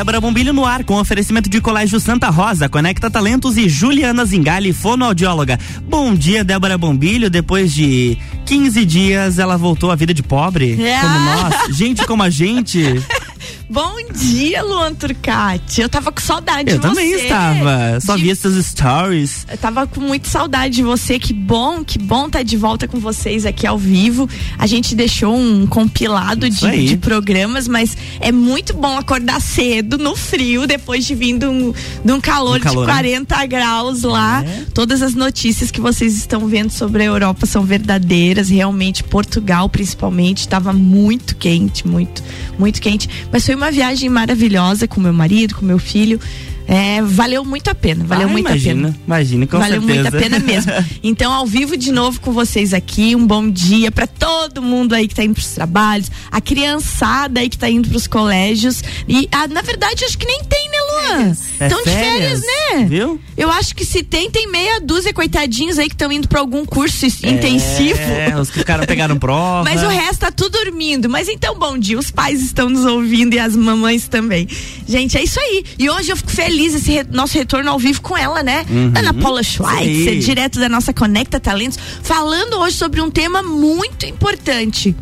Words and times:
Débora 0.00 0.18
Bombilho 0.18 0.54
no 0.54 0.64
ar, 0.64 0.82
com 0.82 0.94
oferecimento 0.98 1.50
de 1.50 1.60
Colégio 1.60 2.00
Santa 2.00 2.30
Rosa, 2.30 2.70
Conecta 2.70 3.10
Talentos 3.10 3.58
e 3.58 3.68
Juliana 3.68 4.24
Zingali, 4.24 4.72
fonoaudióloga. 4.72 5.58
Bom 5.86 6.14
dia, 6.14 6.42
Débora 6.42 6.78
Bombilho. 6.78 7.28
Depois 7.28 7.70
de 7.74 8.16
15 8.46 8.82
dias, 8.86 9.38
ela 9.38 9.58
voltou 9.58 9.90
à 9.90 9.94
vida 9.94 10.14
de 10.14 10.22
pobre, 10.22 10.82
É. 10.82 10.98
como 11.00 11.18
nós. 11.20 11.76
Gente 11.76 12.06
como 12.06 12.22
a 12.22 12.30
gente. 12.30 12.82
Bom 13.72 13.94
dia, 14.12 14.64
Luan 14.64 14.92
Turcati. 14.94 15.80
Eu 15.80 15.88
tava 15.88 16.10
com 16.10 16.20
saudade 16.20 16.72
Eu 16.72 16.78
de 16.78 16.82
você. 16.82 16.88
também 16.88 17.12
estava. 17.12 18.00
Só 18.00 18.16
De- 18.16 18.22
vi 18.24 18.30
essas 18.32 18.66
stories. 18.66 19.46
Eu 19.48 19.56
tava 19.56 19.86
com 19.86 20.00
muita 20.00 20.28
saudade 20.28 20.74
de 20.74 20.82
você. 20.82 21.20
Que 21.20 21.32
bom, 21.32 21.84
que 21.84 21.96
bom 21.96 22.26
estar 22.26 22.42
de 22.42 22.56
volta 22.56 22.88
com 22.88 22.98
vocês 22.98 23.46
aqui 23.46 23.68
ao 23.68 23.78
vivo. 23.78 24.28
A 24.58 24.66
gente 24.66 24.92
deixou 24.96 25.36
um 25.36 25.68
compilado 25.68 26.50
de, 26.50 26.88
de 26.88 26.96
programas, 26.96 27.68
mas 27.68 27.96
é 28.18 28.32
muito 28.32 28.74
bom 28.74 28.98
acordar 28.98 29.40
cedo, 29.40 29.96
no 29.96 30.16
frio, 30.16 30.66
depois 30.66 31.04
de 31.06 31.14
vir 31.14 31.38
de 31.38 31.46
um, 31.46 31.72
de 32.04 32.12
um 32.12 32.20
calor, 32.20 32.56
Um 32.58 32.60
calor, 32.60 32.80
de 32.86 32.92
né? 32.92 32.92
40 32.92 33.46
graus 33.46 34.02
lá. 34.02 34.42
É. 34.44 34.64
Todas 34.74 35.00
as 35.00 35.14
notícias 35.14 35.70
que 35.70 35.80
vocês 35.80 36.16
estão 36.16 36.48
vendo 36.48 36.70
sobre 36.70 37.04
a 37.04 37.06
Europa 37.06 37.46
são 37.46 37.62
verdadeiras. 37.62 38.48
Realmente, 38.48 39.04
Portugal, 39.04 39.68
principalmente, 39.68 40.38
estava 40.40 40.72
muito 40.72 41.36
quente, 41.36 41.86
muito, 41.86 42.20
muito 42.58 42.80
quente. 42.82 43.08
Mas 43.30 43.46
foi 43.46 43.59
uma 43.60 43.70
viagem 43.70 44.08
maravilhosa 44.08 44.88
com 44.88 45.00
meu 45.00 45.12
marido, 45.12 45.54
com 45.54 45.64
meu 45.64 45.78
filho. 45.78 46.18
É, 46.66 47.02
valeu 47.02 47.44
muito 47.44 47.68
a 47.68 47.74
pena, 47.74 48.04
valeu 48.04 48.28
Ah, 48.28 48.30
muito 48.30 48.46
a 48.46 48.50
imagina, 48.52 48.88
pena. 48.88 49.00
Imagina, 49.04 49.46
com 49.46 49.58
Valeu 49.58 49.80
certeza. 49.82 50.02
muito 50.02 50.16
a 50.16 50.20
pena 50.20 50.38
mesmo. 50.38 50.72
Então, 51.02 51.32
ao 51.32 51.44
vivo 51.44 51.76
de 51.76 51.90
novo 51.90 52.20
com 52.20 52.32
vocês 52.32 52.72
aqui, 52.72 53.16
um 53.16 53.26
bom 53.26 53.50
dia 53.50 53.90
para 53.90 54.06
todo 54.06 54.62
mundo 54.62 54.94
aí 54.94 55.08
que 55.08 55.14
tá 55.14 55.24
indo 55.24 55.34
pros 55.34 55.48
trabalhos, 55.50 56.10
a 56.30 56.40
criançada 56.40 57.40
aí 57.40 57.48
que 57.48 57.58
tá 57.58 57.68
indo 57.68 57.88
pros 57.88 58.06
colégios. 58.06 58.84
E, 59.08 59.28
ah, 59.32 59.48
na 59.48 59.62
verdade, 59.62 60.04
acho 60.04 60.16
que 60.16 60.26
nem 60.26 60.44
tem, 60.44 60.68
né, 60.70 60.78
Luan? 60.92 61.30
É 61.30 61.34
Estão 61.66 61.82
de 61.84 61.90
férias, 61.90 62.40
né? 62.40 62.84
Viu? 62.88 63.20
Eu 63.36 63.50
acho 63.50 63.74
que 63.74 63.84
se 63.84 64.02
tem, 64.02 64.30
tem 64.30 64.50
meia 64.50 64.80
dúzia 64.80 65.12
coitadinhos 65.12 65.78
aí 65.78 65.88
que 65.88 65.94
estão 65.94 66.10
indo 66.10 66.26
pra 66.28 66.40
algum 66.40 66.64
curso 66.64 67.04
is- 67.06 67.22
intensivo. 67.22 67.98
É, 68.00 68.38
os 68.40 68.50
que 68.50 68.58
ficaram 68.60 68.84
pegaram 68.86 69.16
prova. 69.20 69.64
Mas 69.64 69.82
o 69.82 69.88
resto 69.88 70.20
tá 70.20 70.30
tudo 70.32 70.58
dormindo. 70.62 71.08
Mas 71.08 71.28
então, 71.28 71.58
bom 71.58 71.76
dia. 71.78 71.98
Os 71.98 72.10
pais 72.10 72.40
estão 72.42 72.68
nos 72.68 72.84
ouvindo 72.84 73.34
e 73.34 73.38
as 73.38 73.54
mamães 73.56 74.08
também. 74.08 74.48
Gente, 74.86 75.16
é 75.18 75.22
isso 75.22 75.38
aí. 75.40 75.64
E 75.78 75.90
hoje 75.90 76.10
eu 76.12 76.16
fico 76.16 76.30
feliz 76.30 76.74
esse 76.74 76.90
re- 76.92 77.06
nosso 77.10 77.36
retorno 77.36 77.70
ao 77.70 77.78
vivo 77.78 78.00
com 78.00 78.16
ela, 78.16 78.42
né? 78.42 78.64
Uhum. 78.70 78.92
Ana 78.96 79.12
Paula 79.14 79.42
Schweitzer, 79.42 80.18
direto 80.18 80.58
da 80.58 80.68
nossa 80.68 80.92
Conecta 80.92 81.38
Talentos, 81.40 81.78
falando 82.02 82.54
hoje 82.58 82.76
sobre 82.76 83.00
um 83.00 83.10
tema 83.10 83.42
muito 83.42 84.06
importante. 84.06 84.94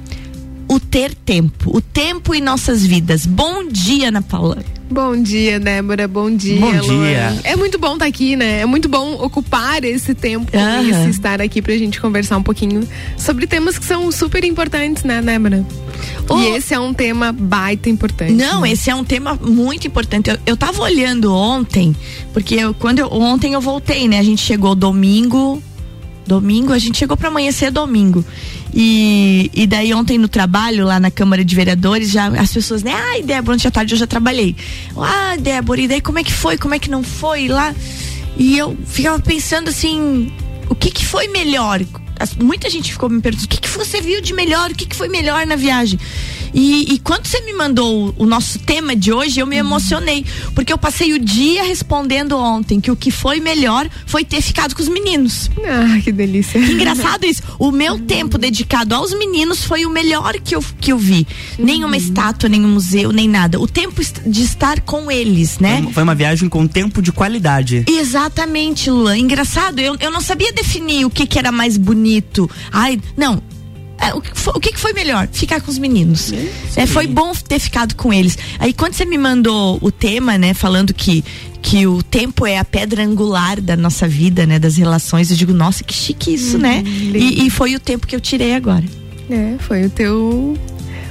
O 0.71 0.79
ter 0.79 1.15
tempo. 1.15 1.75
O 1.77 1.81
tempo 1.81 2.35
em 2.35 2.41
nossas 2.43 2.85
vidas. 2.85 3.25
Bom 3.25 3.67
dia, 3.69 4.09
Ana 4.09 4.21
Paula. 4.23 4.59
Bom 4.91 5.21
dia, 5.23 5.61
Débora. 5.61 6.09
Bom 6.09 6.31
dia, 6.35 6.59
Bom 6.61 6.71
Luan. 6.71 6.81
dia. 6.81 7.41
É 7.45 7.55
muito 7.57 7.79
bom 7.79 7.95
estar 7.95 8.07
aqui, 8.07 8.37
né? 8.37 8.61
É 8.61 8.67
muito 8.67 8.89
bom 8.89 9.13
ocupar 9.23 9.85
esse 9.85 10.15
tempo 10.15 10.51
Aham. 10.57 10.83
isso, 10.83 11.09
estar 11.11 11.43
aqui 11.43 11.61
pra 11.61 11.77
gente 11.77 12.01
conversar 12.01 12.39
um 12.39 12.43
pouquinho 12.43 12.87
sobre 13.17 13.47
temas 13.47 13.79
que 13.79 13.85
são 13.85 14.11
super 14.11 14.45
importantes, 14.45 15.05
né, 15.05 15.21
Débora? 15.21 15.65
E 16.39 16.57
esse 16.57 16.75
é 16.75 16.81
um 16.81 16.93
tema 16.95 17.33
baita 17.33 17.89
importante. 17.91 18.33
Não, 18.33 18.63
né? 18.63 18.73
esse 18.73 18.91
é 18.91 18.95
um 18.95 19.05
tema 19.05 19.35
muito 19.35 19.87
importante. 19.87 20.31
Eu, 20.31 20.39
eu 20.47 20.57
tava 20.57 20.83
olhando 20.83 21.35
ontem, 21.35 21.95
porque 22.33 22.55
eu, 22.55 22.75
quando 22.75 22.99
eu, 22.99 23.09
ontem 23.13 23.55
eu 23.55 23.61
voltei, 23.61 24.09
né? 24.09 24.19
A 24.19 24.23
gente 24.23 24.43
chegou 24.43 24.75
domingo. 24.75 25.63
Domingo, 26.27 26.75
a 26.75 26.79
gente 26.79 26.99
chegou 26.99 27.17
para 27.17 27.29
amanhecer 27.29 27.71
domingo. 27.71 28.23
E, 28.75 29.51
e 29.55 29.67
daí 29.67 29.93
ontem 29.95 30.19
no 30.19 30.29
trabalho, 30.29 30.85
lá 30.85 31.01
na 31.01 31.11
Câmara 31.11 31.45
de 31.45 31.55
Vereadores, 31.55 32.11
já 32.11 32.27
as 32.29 32.53
pessoas, 32.53 32.83
né? 32.83 32.93
Ai, 32.95 33.23
Débora, 33.23 33.55
ontem 33.57 33.67
à 33.67 33.71
tarde 33.71 33.95
eu 33.95 33.99
já 33.99 34.07
trabalhei. 34.07 34.55
Ah, 34.97 35.37
Débora, 35.39 35.81
e 35.81 35.89
daí 35.89 36.01
como 36.01 36.19
é 36.19 36.25
que 36.25 36.33
foi? 36.33 36.57
Como 36.59 36.75
é 36.75 36.79
que 36.79 36.91
não 36.91 37.03
foi 37.03 37.49
lá? 37.49 37.75
E 38.37 38.57
eu 38.57 38.77
ficava 38.87 39.19
pensando 39.19 39.69
assim, 39.69 40.31
o 40.69 40.75
que 40.75 40.91
que 40.91 41.05
foi 41.05 41.29
melhor? 41.29 41.81
As- 42.21 42.35
muita 42.35 42.69
gente 42.69 42.93
ficou 42.93 43.09
me 43.09 43.21
perguntando, 43.21 43.47
o 43.47 43.49
que 43.49 43.61
que 43.61 43.69
você 43.69 44.01
viu 44.01 44.21
de 44.21 44.33
melhor? 44.35 44.71
O 44.71 44.75
que 44.75 44.87
que 44.87 44.95
foi 44.97 45.09
melhor 45.09 45.47
na 45.47 45.57
viagem? 45.57 45.99
E, 46.53 46.95
e 46.95 46.99
quando 46.99 47.27
você 47.27 47.41
me 47.43 47.53
mandou 47.53 48.09
o, 48.09 48.25
o 48.25 48.27
nosso 48.27 48.59
tema 48.59 48.95
de 48.95 49.13
hoje, 49.13 49.41
eu 49.41 49.47
me 49.47 49.57
emocionei. 49.57 50.25
Porque 50.55 50.73
eu 50.73 50.79
passei 50.79 51.13
o 51.13 51.19
dia 51.19 51.63
respondendo 51.65 52.37
ontem 52.37 52.81
que 52.81 52.91
o 52.91 52.97
que 52.97 53.11
foi 53.11 53.41
melhor 53.41 53.89
foi 54.07 54.25
ter 54.25 54.41
ficado 54.41 54.75
com 54.75 54.83
os 54.83 54.89
meninos. 54.89 55.51
Ah, 55.65 56.01
que 56.03 56.13
delícia. 56.13 56.61
Que 56.61 56.73
engraçado 56.73 57.25
isso. 57.25 57.43
O 57.59 57.71
meu 57.71 57.99
tempo 57.99 58.39
dedicado 58.39 58.95
aos 58.95 59.13
meninos 59.13 59.65
foi 59.65 59.85
o 59.85 59.91
melhor 59.91 60.35
que 60.35 60.55
eu, 60.55 60.65
que 60.81 60.93
eu 60.93 60.99
vi. 60.99 61.27
Nenhuma 61.59 61.97
estátua, 61.97 62.49
nenhum 62.49 62.69
museu, 62.69 63.13
nem 63.13 63.29
nada. 63.29 63.61
O 63.61 63.67
tempo 63.67 64.01
de 64.27 64.43
estar 64.43 64.81
com 64.81 65.11
eles, 65.11 65.59
né? 65.59 65.87
Foi 65.93 66.03
uma 66.03 66.15
viagem 66.15 66.49
com 66.49 66.67
tempo 66.67 67.03
de 67.03 67.13
qualidade. 67.13 67.85
Exatamente, 67.87 68.91
Luan. 68.91 69.19
Engraçado, 69.19 69.79
eu, 69.81 69.97
eu 70.01 70.11
não 70.11 70.21
sabia 70.21 70.53
definir 70.53 71.05
o 71.05 71.11
que, 71.11 71.27
que 71.27 71.39
era 71.39 71.53
mais 71.53 71.77
bonito. 71.77 72.51
Ai, 72.73 73.01
não. 73.17 73.43
É, 74.01 74.15
o, 74.15 74.21
que 74.21 74.31
foi, 74.39 74.53
o 74.55 74.61
que 74.61 74.79
foi 74.79 74.93
melhor? 74.93 75.29
Ficar 75.33 75.61
com 75.61 75.71
os 75.71 75.79
meninos. 75.79 76.33
É, 76.77 76.87
foi 76.87 77.07
bom 77.07 77.33
ter 77.33 77.59
ficado 77.59 77.95
com 77.97 78.13
eles. 78.13 78.39
Aí 78.59 78.73
quando 78.73 78.95
você 78.95 79.05
me 79.05 79.19
mandou 79.19 79.79
o 79.83 79.91
tema, 79.91 80.39
né, 80.39 80.55
falando 80.55 80.95
que 80.95 81.25
que 81.61 81.87
o 81.87 82.03
tempo 82.03 82.47
é 82.47 82.57
a 82.57 82.65
pedra 82.65 83.03
angular 83.03 83.61
da 83.61 83.77
nossa 83.77 84.07
vida, 84.07 84.47
né, 84.47 84.61
das 84.61 84.77
relações, 84.77 85.31
eu 85.31 85.37
digo, 85.37 85.53
nossa, 85.53 85.83
que 85.83 85.93
chique 85.93 86.33
isso, 86.33 86.57
né? 86.57 86.83
E, 86.87 87.47
e 87.47 87.51
foi 87.51 87.75
o 87.75 87.81
tempo 87.81 88.07
que 88.07 88.15
eu 88.15 88.21
tirei 88.21 88.55
agora. 88.55 88.85
É, 89.29 89.57
foi 89.59 89.85
o 89.85 89.91
teu 89.91 90.57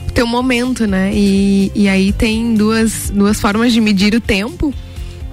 o 0.08 0.12
teu 0.12 0.26
momento, 0.26 0.88
né? 0.88 1.12
E, 1.14 1.72
e 1.76 1.88
aí 1.88 2.12
tem 2.12 2.56
duas, 2.56 3.12
duas 3.14 3.40
formas 3.40 3.74
de 3.74 3.82
medir 3.82 4.16
o 4.16 4.22
tempo, 4.22 4.74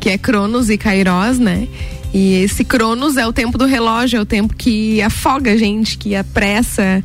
que 0.00 0.10
é 0.10 0.18
Cronos 0.18 0.68
e 0.68 0.76
Kairos, 0.76 1.38
né? 1.38 1.68
E 2.12 2.34
esse 2.34 2.64
Cronos 2.64 3.16
é 3.16 3.26
o 3.26 3.32
tempo 3.32 3.56
do 3.56 3.64
relógio, 3.64 4.18
é 4.18 4.20
o 4.20 4.26
tempo 4.26 4.54
que 4.54 5.00
afoga 5.00 5.52
a 5.52 5.56
gente, 5.56 5.96
que 5.96 6.14
apressa, 6.14 7.02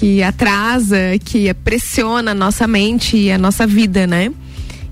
que 0.00 0.22
atrasa, 0.22 0.96
que 1.22 1.52
pressiona 1.52 2.30
a 2.30 2.34
nossa 2.34 2.66
mente 2.66 3.18
e 3.18 3.30
a 3.30 3.36
nossa 3.36 3.66
vida, 3.66 4.06
né? 4.06 4.32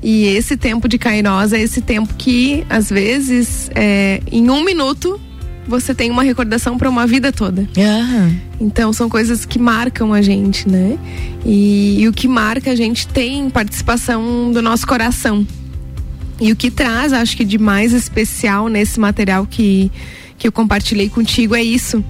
E 0.02 0.26
esse 0.26 0.54
tempo 0.54 0.86
de 0.86 0.98
Kairos 0.98 1.54
é 1.54 1.62
esse 1.62 1.80
tempo 1.80 2.12
que, 2.19 2.62
às 2.69 2.91
vezes, 2.91 3.70
é, 3.74 4.20
em 4.30 4.50
um 4.50 4.62
minuto, 4.62 5.18
você 5.66 5.94
tem 5.94 6.10
uma 6.10 6.22
recordação 6.22 6.76
para 6.76 6.91
uma 6.91 7.06
vida 7.06 7.32
toda. 7.32 7.66
Então 8.60 8.92
são 8.92 9.08
coisas 9.08 9.47
que 9.47 9.58
marcam 9.58 10.12
a 10.12 10.20
gente, 10.20 10.68
né? 10.68 10.98
E, 11.42 12.02
e 12.02 12.06
o 12.06 12.12
que 12.12 12.28
marca 12.28 12.70
a 12.70 12.76
gente 12.76 13.08
tem 13.08 13.48
participação 13.48 14.52
do 14.52 14.60
nosso 14.60 14.86
coração. 14.86 15.47
E 16.38 16.52
o 16.52 16.56
que 16.56 16.70
traz, 16.70 17.14
acho 17.14 17.34
que 17.34 17.47
de 17.47 17.56
mais 17.56 17.94
especial 17.94 18.68
nesse 18.68 19.00
material 19.00 19.47
que, 19.47 19.91
que 20.36 20.47
eu 20.47 20.52
compartilhei 20.52 21.08
contigo 21.08 21.54
é 21.54 21.62
isso. 21.62 22.04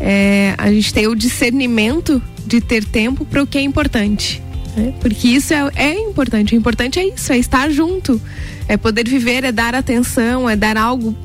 É, 0.00 0.54
a 0.58 0.70
gente 0.70 0.92
tem 0.92 1.06
o 1.06 1.14
discernimento 1.14 2.22
de 2.46 2.60
ter 2.60 2.84
tempo 2.84 3.24
para 3.24 3.42
o 3.42 3.46
que 3.46 3.58
é 3.58 3.62
importante. 3.62 4.42
né? 4.76 4.94
Porque 5.00 5.28
isso 5.28 5.52
é, 5.52 5.70
é 5.74 5.98
importante. 5.98 6.54
O 6.54 6.58
importante 6.58 6.98
é 6.98 7.06
isso, 7.06 7.32
é 7.32 7.38
estar 7.38 7.70
junto. 7.70 8.20
É 8.68 8.76
poder 8.76 9.08
viver, 9.08 9.44
é 9.44 9.52
dar 9.52 9.74
atenção, 9.74 10.48
é 10.48 10.56
dar 10.56 10.76
algo 10.76 11.16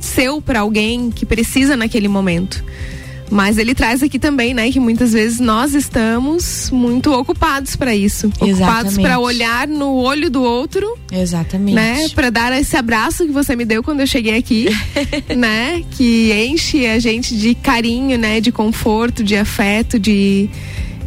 seu 0.00 0.40
para 0.40 0.60
alguém 0.60 1.10
que 1.10 1.24
precisa 1.24 1.76
naquele 1.76 2.08
momento. 2.08 2.62
Mas 3.34 3.58
ele 3.58 3.74
traz 3.74 4.00
aqui 4.00 4.16
também, 4.16 4.54
né, 4.54 4.70
que 4.70 4.78
muitas 4.78 5.12
vezes 5.12 5.40
nós 5.40 5.74
estamos 5.74 6.70
muito 6.70 7.12
ocupados 7.12 7.74
para 7.74 7.92
isso, 7.92 8.28
ocupados 8.28 8.60
Exatamente. 8.60 9.00
para 9.02 9.18
olhar 9.18 9.66
no 9.66 9.92
olho 9.94 10.30
do 10.30 10.40
outro, 10.40 10.96
Exatamente. 11.10 11.74
né, 11.74 12.08
para 12.14 12.30
dar 12.30 12.52
esse 12.56 12.76
abraço 12.76 13.26
que 13.26 13.32
você 13.32 13.56
me 13.56 13.64
deu 13.64 13.82
quando 13.82 13.98
eu 13.98 14.06
cheguei 14.06 14.38
aqui, 14.38 14.68
né, 15.36 15.82
que 15.90 16.32
enche 16.32 16.86
a 16.86 17.00
gente 17.00 17.36
de 17.36 17.56
carinho, 17.56 18.16
né, 18.16 18.40
de 18.40 18.52
conforto, 18.52 19.24
de 19.24 19.34
afeto, 19.34 19.98
de 19.98 20.48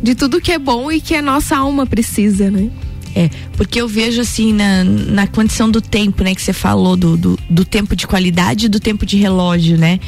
de 0.03 0.13
tudo 0.13 0.39
que 0.39 0.51
é 0.51 0.59
bom 0.59 0.91
e 0.91 1.01
que 1.01 1.15
a 1.15 1.21
nossa 1.23 1.57
alma 1.57 1.85
precisa, 1.85 2.51
né? 2.51 2.69
É, 3.15 3.29
porque 3.53 3.81
eu 3.81 3.87
vejo 3.87 4.21
assim 4.21 4.53
na, 4.53 4.83
na 4.83 5.27
condição 5.27 5.69
do 5.69 5.81
tempo, 5.81 6.23
né, 6.23 6.35
que 6.35 6.41
você 6.41 6.53
falou 6.53 6.95
do, 6.95 7.17
do, 7.17 7.39
do 7.49 7.65
tempo 7.65 7.95
de 7.95 8.05
qualidade 8.05 8.67
e 8.67 8.69
do 8.69 8.79
tempo 8.79 9.05
de 9.05 9.17
relógio, 9.17 9.77
né? 9.77 9.99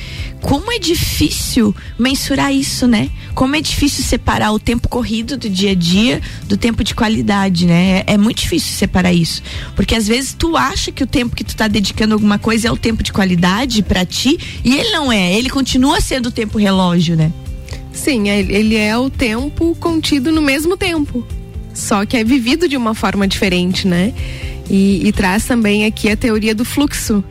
Como 0.41 0.71
é 0.71 0.77
difícil 0.77 1.75
mensurar 1.97 2.53
isso, 2.53 2.87
né? 2.87 3.09
Como 3.33 3.55
é 3.55 3.61
difícil 3.61 4.03
separar 4.03 4.51
o 4.51 4.59
tempo 4.59 4.87
corrido 4.87 5.37
do 5.37 5.49
dia 5.49 5.71
a 5.71 5.75
dia 5.75 6.21
do 6.47 6.55
tempo 6.55 6.83
de 6.83 6.93
qualidade, 6.93 7.65
né? 7.65 8.03
É, 8.05 8.13
é 8.13 8.17
muito 8.17 8.41
difícil 8.41 8.73
separar 8.73 9.13
isso. 9.13 9.41
Porque 9.75 9.95
às 9.95 10.07
vezes 10.07 10.35
tu 10.37 10.55
acha 10.55 10.91
que 10.91 11.03
o 11.03 11.07
tempo 11.07 11.35
que 11.35 11.43
tu 11.43 11.55
tá 11.55 11.67
dedicando 11.67 12.13
a 12.13 12.15
alguma 12.15 12.37
coisa 12.37 12.67
é 12.67 12.71
o 12.71 12.77
tempo 12.77 13.01
de 13.01 13.11
qualidade 13.11 13.81
pra 13.81 14.05
ti, 14.05 14.37
e 14.63 14.75
ele 14.75 14.91
não 14.91 15.11
é, 15.11 15.33
ele 15.33 15.49
continua 15.49 15.99
sendo 15.99 16.27
o 16.27 16.31
tempo 16.31 16.57
relógio, 16.57 17.15
né? 17.15 17.31
Sim, 17.91 18.29
é- 18.29 18.39
ele 18.39 18.75
é 18.75 18.97
o 18.97 19.09
tempo 19.09 19.75
contido 19.79 20.31
no 20.31 20.41
mesmo 20.41 20.77
tempo. 20.77 21.25
Só 21.79 22.05
que 22.05 22.17
é 22.17 22.23
vivido 22.23 22.67
de 22.67 22.77
uma 22.77 22.93
forma 22.93 23.27
diferente, 23.27 23.87
né? 23.87 24.13
E, 24.69 25.07
e 25.07 25.11
traz 25.11 25.45
também 25.45 25.85
aqui 25.85 26.09
a 26.09 26.17
teoria 26.17 26.53
do 26.53 26.63
fluxo, 26.63 27.23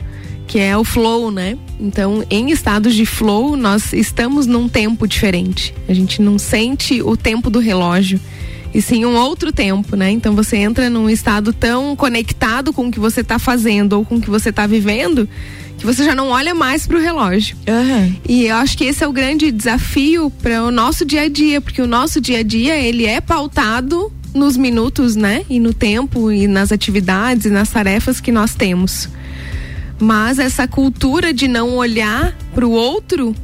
que 0.47 0.59
é 0.59 0.75
o 0.75 0.83
flow, 0.83 1.31
né? 1.31 1.57
Então, 1.79 2.25
em 2.29 2.51
estados 2.51 2.93
de 2.93 3.05
flow, 3.05 3.55
nós 3.55 3.93
estamos 3.93 4.45
num 4.45 4.67
tempo 4.67 5.07
diferente. 5.07 5.73
A 5.87 5.93
gente 5.93 6.21
não 6.21 6.37
sente 6.37 7.01
o 7.01 7.15
tempo 7.15 7.49
do 7.49 7.59
relógio. 7.59 8.19
e 8.73 8.81
sim 8.81 9.03
um 9.05 9.15
outro 9.15 9.51
tempo, 9.51 9.95
né? 9.95 10.11
Então 10.11 10.35
você 10.35 10.57
entra 10.57 10.89
num 10.89 11.09
estado 11.09 11.51
tão 11.51 11.95
conectado 11.95 12.71
com 12.71 12.87
o 12.87 12.91
que 12.91 12.99
você 12.99 13.21
está 13.21 13.39
fazendo 13.39 13.93
ou 13.93 14.05
com 14.05 14.17
o 14.17 14.21
que 14.21 14.29
você 14.29 14.49
está 14.49 14.67
vivendo 14.67 15.27
que 15.79 15.85
você 15.85 16.03
já 16.03 16.13
não 16.13 16.27
olha 16.27 16.53
mais 16.53 16.85
para 16.85 16.97
o 16.97 17.01
relógio. 17.01 17.55
Uhum. 17.67 18.15
E 18.27 18.45
eu 18.47 18.55
acho 18.57 18.77
que 18.77 18.83
esse 18.83 19.03
é 19.03 19.07
o 19.07 19.13
grande 19.13 19.49
desafio 19.49 20.29
para 20.29 20.61
o 20.63 20.69
nosso 20.69 21.05
dia 21.05 21.21
a 21.21 21.29
dia, 21.29 21.61
porque 21.61 21.81
o 21.81 21.87
nosso 21.87 22.19
dia 22.19 22.39
a 22.39 22.43
dia 22.43 22.77
ele 22.77 23.05
é 23.05 23.21
pautado 23.21 24.11
nos 24.33 24.57
minutos, 24.57 25.15
né? 25.15 25.45
E 25.49 25.59
no 25.59 25.73
tempo 25.73 26.31
e 26.31 26.47
nas 26.47 26.71
atividades 26.71 27.45
e 27.45 27.49
nas 27.49 27.69
tarefas 27.69 28.19
que 28.19 28.31
nós 28.31 28.55
temos. 28.55 29.09
Mas 29.99 30.39
essa 30.39 30.67
cultura 30.67 31.33
de 31.33 31.47
não 31.47 31.75
olhar 31.75 32.35
para 32.53 32.65
o 32.65 32.71
outro 32.71 33.35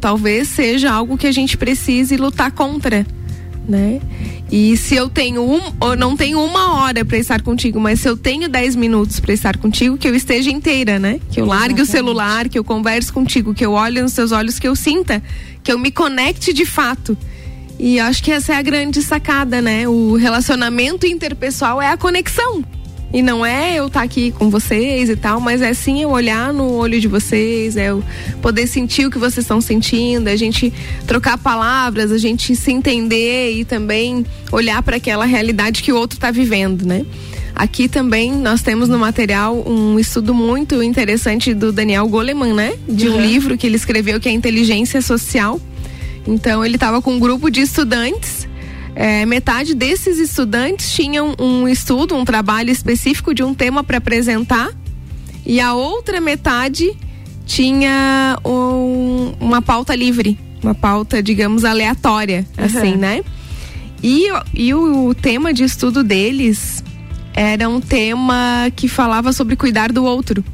talvez 0.00 0.48
seja 0.48 0.90
algo 0.90 1.18
que 1.18 1.26
a 1.26 1.32
gente 1.32 1.58
precise 1.58 2.16
lutar 2.16 2.50
contra, 2.50 3.06
né? 3.68 4.00
E 4.50 4.76
se 4.76 4.96
eu 4.96 5.08
tenho 5.08 5.42
um, 5.42 5.60
ou 5.78 5.94
não 5.94 6.16
tenho 6.16 6.42
uma 6.42 6.80
hora 6.80 7.04
para 7.04 7.18
estar 7.18 7.40
contigo, 7.42 7.78
mas 7.78 8.00
se 8.00 8.08
eu 8.08 8.16
tenho 8.16 8.48
dez 8.48 8.74
minutos 8.74 9.20
para 9.20 9.32
estar 9.32 9.56
contigo, 9.58 9.96
que 9.96 10.08
eu 10.08 10.14
esteja 10.14 10.50
inteira, 10.50 10.98
né? 10.98 11.20
Que 11.30 11.40
eu 11.40 11.44
largue 11.44 11.80
Exatamente. 11.80 11.88
o 11.88 11.92
celular, 11.92 12.48
que 12.48 12.58
eu 12.58 12.64
converse 12.64 13.12
contigo, 13.12 13.54
que 13.54 13.64
eu 13.64 13.72
olhe 13.72 14.02
nos 14.02 14.12
seus 14.12 14.32
olhos, 14.32 14.58
que 14.58 14.66
eu 14.66 14.74
sinta, 14.74 15.22
que 15.62 15.70
eu 15.70 15.78
me 15.78 15.92
conecte 15.92 16.52
de 16.52 16.64
fato. 16.64 17.16
E 17.82 17.98
acho 17.98 18.22
que 18.22 18.30
essa 18.30 18.52
é 18.52 18.56
a 18.56 18.62
grande 18.62 19.00
sacada, 19.00 19.62
né? 19.62 19.88
O 19.88 20.14
relacionamento 20.14 21.06
interpessoal 21.06 21.80
é 21.80 21.88
a 21.88 21.96
conexão. 21.96 22.62
E 23.10 23.22
não 23.22 23.44
é 23.44 23.76
eu 23.76 23.86
estar 23.86 24.00
tá 24.00 24.04
aqui 24.04 24.30
com 24.32 24.50
vocês 24.50 25.08
e 25.08 25.16
tal, 25.16 25.40
mas 25.40 25.62
é 25.62 25.72
sim 25.72 26.02
eu 26.02 26.10
olhar 26.10 26.52
no 26.52 26.74
olho 26.74 27.00
de 27.00 27.08
vocês, 27.08 27.78
é 27.78 27.86
eu 27.86 28.04
poder 28.42 28.66
sentir 28.66 29.06
o 29.06 29.10
que 29.10 29.16
vocês 29.16 29.38
estão 29.38 29.62
sentindo, 29.62 30.28
a 30.28 30.36
gente 30.36 30.70
trocar 31.06 31.38
palavras, 31.38 32.12
a 32.12 32.18
gente 32.18 32.54
se 32.54 32.70
entender 32.70 33.52
e 33.54 33.64
também 33.64 34.26
olhar 34.52 34.82
para 34.82 34.96
aquela 34.96 35.24
realidade 35.24 35.82
que 35.82 35.90
o 35.90 35.96
outro 35.96 36.18
está 36.18 36.30
vivendo, 36.30 36.84
né? 36.84 37.06
Aqui 37.54 37.88
também 37.88 38.30
nós 38.30 38.60
temos 38.60 38.90
no 38.90 38.98
material 38.98 39.66
um 39.66 39.98
estudo 39.98 40.34
muito 40.34 40.82
interessante 40.82 41.54
do 41.54 41.72
Daniel 41.72 42.06
Goleman, 42.06 42.52
né? 42.52 42.74
De 42.86 43.08
um 43.08 43.14
uhum. 43.14 43.20
livro 43.22 43.56
que 43.56 43.66
ele 43.66 43.76
escreveu 43.76 44.20
que 44.20 44.28
é 44.28 44.32
Inteligência 44.32 45.00
Social. 45.00 45.58
Então 46.26 46.64
ele 46.64 46.76
estava 46.76 47.00
com 47.00 47.14
um 47.14 47.18
grupo 47.18 47.50
de 47.50 47.60
estudantes 47.60 48.48
é, 48.94 49.24
metade 49.24 49.74
desses 49.74 50.18
estudantes 50.18 50.92
tinham 50.92 51.34
um 51.38 51.68
estudo, 51.68 52.14
um 52.14 52.24
trabalho 52.24 52.70
específico 52.70 53.32
de 53.32 53.42
um 53.42 53.54
tema 53.54 53.84
para 53.84 53.98
apresentar, 53.98 54.70
e 55.46 55.60
a 55.60 55.74
outra 55.74 56.20
metade 56.20 56.92
tinha 57.46 58.38
um, 58.44 59.32
uma 59.40 59.62
pauta 59.62 59.94
livre, 59.94 60.38
uma 60.62 60.74
pauta, 60.74 61.22
digamos, 61.22 61.64
aleatória, 61.64 62.46
uhum. 62.58 62.64
assim, 62.64 62.96
né? 62.96 63.22
E, 64.02 64.26
e 64.54 64.74
o, 64.74 65.14
tema 65.14 65.52
de 65.52 65.64
estudo 65.64 66.02
deles 66.02 66.82
era 67.34 67.68
um 67.68 67.80
tema 67.80 68.70
que 68.74 68.88
falava 68.88 69.32
sobre 69.32 69.56
cuidar 69.56 69.92
do 69.92 70.04
outro. 70.04 70.44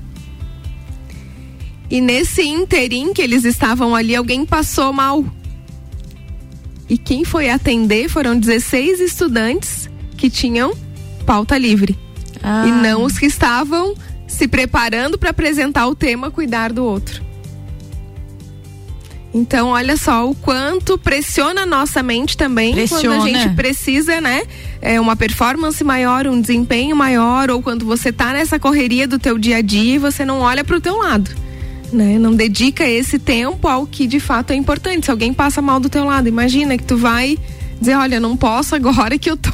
E 1.89 2.01
nesse 2.01 2.43
interim 2.43 3.13
que 3.13 3.23
eles 3.23 3.45
estavam 3.45 3.95
ali, 3.95 4.17
alguém 4.17 4.45
passou 4.45 4.93
mal 4.93 5.25
e 6.89 6.97
quem 6.97 7.25
foi 7.25 7.51
atender 7.51 8.09
foram 8.09 8.39
16 8.39 9.01
estudantes 9.01 9.91
que 10.17 10.31
tinham 10.31 10.75
pauta 11.25 11.59
livre. 11.59 11.99
Ah. 12.43 12.65
E 12.67 12.71
não 12.71 13.05
os 13.05 13.19
que 13.19 13.27
estavam 13.27 13.95
se 14.27 14.47
preparando 14.47 15.19
para 15.19 15.31
apresentar 15.31 15.87
o 15.87 15.95
tema 15.95 16.31
cuidar 16.31 16.73
do 16.73 16.85
outro. 16.85 17.25
Então, 19.35 19.69
olha 19.69 19.97
só 19.99 20.31
o 20.31 20.35
quanto 20.35 20.97
pressiona 20.97 21.63
a 21.63 21.67
nossa 21.67 22.03
mente 22.03 22.37
também 22.37 22.73
pressiona. 22.73 23.17
quando 23.17 23.23
a 23.23 23.29
gente 23.29 23.55
precisa, 23.55 24.19
né? 24.19 24.43
É 24.81 24.99
uma 24.99 25.15
performance 25.15 25.83
maior, 25.85 26.27
um 26.27 26.41
desempenho 26.41 26.97
maior, 26.97 27.51
ou 27.51 27.61
quando 27.61 27.85
você 27.85 28.11
tá 28.11 28.33
nessa 28.33 28.59
correria 28.59 29.07
do 29.07 29.19
teu 29.19 29.37
dia 29.37 29.59
a 29.59 29.61
dia 29.61 29.97
e 29.97 29.99
você 29.99 30.25
não 30.25 30.41
olha 30.41 30.65
para 30.65 30.77
o 30.77 30.81
teu 30.81 30.97
lado 30.97 31.46
né? 31.97 32.19
Não 32.19 32.35
dedica 32.35 32.87
esse 32.87 33.19
tempo 33.19 33.67
ao 33.67 33.87
que 33.87 34.07
de 34.07 34.21
fato 34.21 34.53
é 34.53 34.55
importante. 34.55 35.07
Se 35.07 35.11
alguém 35.11 35.33
passa 35.33 35.63
mal 35.63 35.81
do 35.81 35.89
teu 35.89 36.05
lado, 36.05 36.29
imagina 36.29 36.77
que 36.77 36.85
tu 36.85 36.97
vai 36.97 37.39
dizer, 37.81 37.97
olha, 37.97 38.21
não 38.21 38.37
posso 38.37 38.75
agora 38.75 39.19
que 39.19 39.31
eu 39.31 39.37
tô 39.37 39.51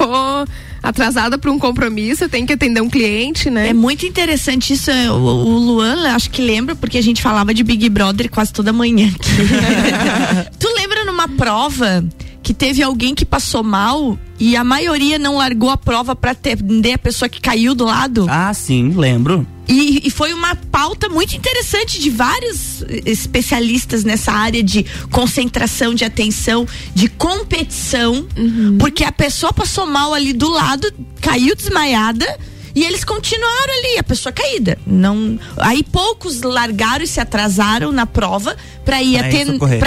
atrasada 0.82 1.38
para 1.38 1.50
um 1.50 1.58
compromisso, 1.58 2.24
eu 2.24 2.28
tenho 2.28 2.46
que 2.46 2.52
atender 2.52 2.80
um 2.80 2.90
cliente, 2.90 3.48
né? 3.48 3.68
É 3.68 3.72
muito 3.72 4.04
interessante 4.04 4.72
isso. 4.72 4.90
É, 4.90 5.10
o, 5.10 5.14
o 5.14 5.58
Luan, 5.58 6.08
acho 6.10 6.28
que 6.30 6.42
lembra, 6.42 6.74
porque 6.74 6.98
a 6.98 7.02
gente 7.02 7.22
falava 7.22 7.54
de 7.54 7.62
Big 7.62 7.88
Brother 7.88 8.28
quase 8.28 8.52
toda 8.52 8.72
manhã. 8.72 9.08
tu 10.58 10.68
lembra 10.76 11.04
numa 11.04 11.28
prova 11.28 12.04
que 12.42 12.52
teve 12.52 12.82
alguém 12.82 13.14
que 13.14 13.24
passou 13.24 13.62
mal 13.62 14.18
e 14.40 14.56
a 14.56 14.64
maioria 14.64 15.18
não 15.18 15.36
largou 15.36 15.70
a 15.70 15.76
prova 15.76 16.16
para 16.16 16.32
atender 16.32 16.94
a 16.94 16.98
pessoa 16.98 17.28
que 17.28 17.40
caiu 17.40 17.74
do 17.74 17.84
lado? 17.84 18.26
Ah, 18.28 18.52
sim, 18.52 18.92
lembro. 18.96 19.46
E, 19.68 20.06
e, 20.06 20.10
foi 20.10 20.34
uma 20.34 20.56
pauta 20.56 21.08
muito 21.08 21.36
interessante 21.36 22.00
de 22.00 22.10
vários 22.10 22.82
especialistas 23.06 24.02
nessa 24.02 24.32
área 24.32 24.62
de 24.62 24.84
concentração, 25.10 25.94
de 25.94 26.04
atenção, 26.04 26.66
de 26.94 27.08
competição, 27.08 28.26
uhum. 28.36 28.76
porque 28.78 29.04
a 29.04 29.12
pessoa 29.12 29.52
passou 29.52 29.86
mal 29.86 30.12
ali 30.12 30.32
do 30.32 30.50
lado, 30.50 30.92
caiu 31.20 31.54
desmaiada. 31.54 32.26
E 32.74 32.84
eles 32.84 33.04
continuaram 33.04 33.72
ali, 33.78 33.98
a 33.98 34.02
pessoa 34.02 34.32
caída. 34.32 34.78
Não, 34.86 35.38
aí 35.58 35.84
poucos 35.84 36.40
largaram 36.40 37.04
e 37.04 37.06
se 37.06 37.20
atrasaram 37.20 37.92
na 37.92 38.06
prova 38.06 38.56
para 38.82 39.02
ir, 39.02 39.18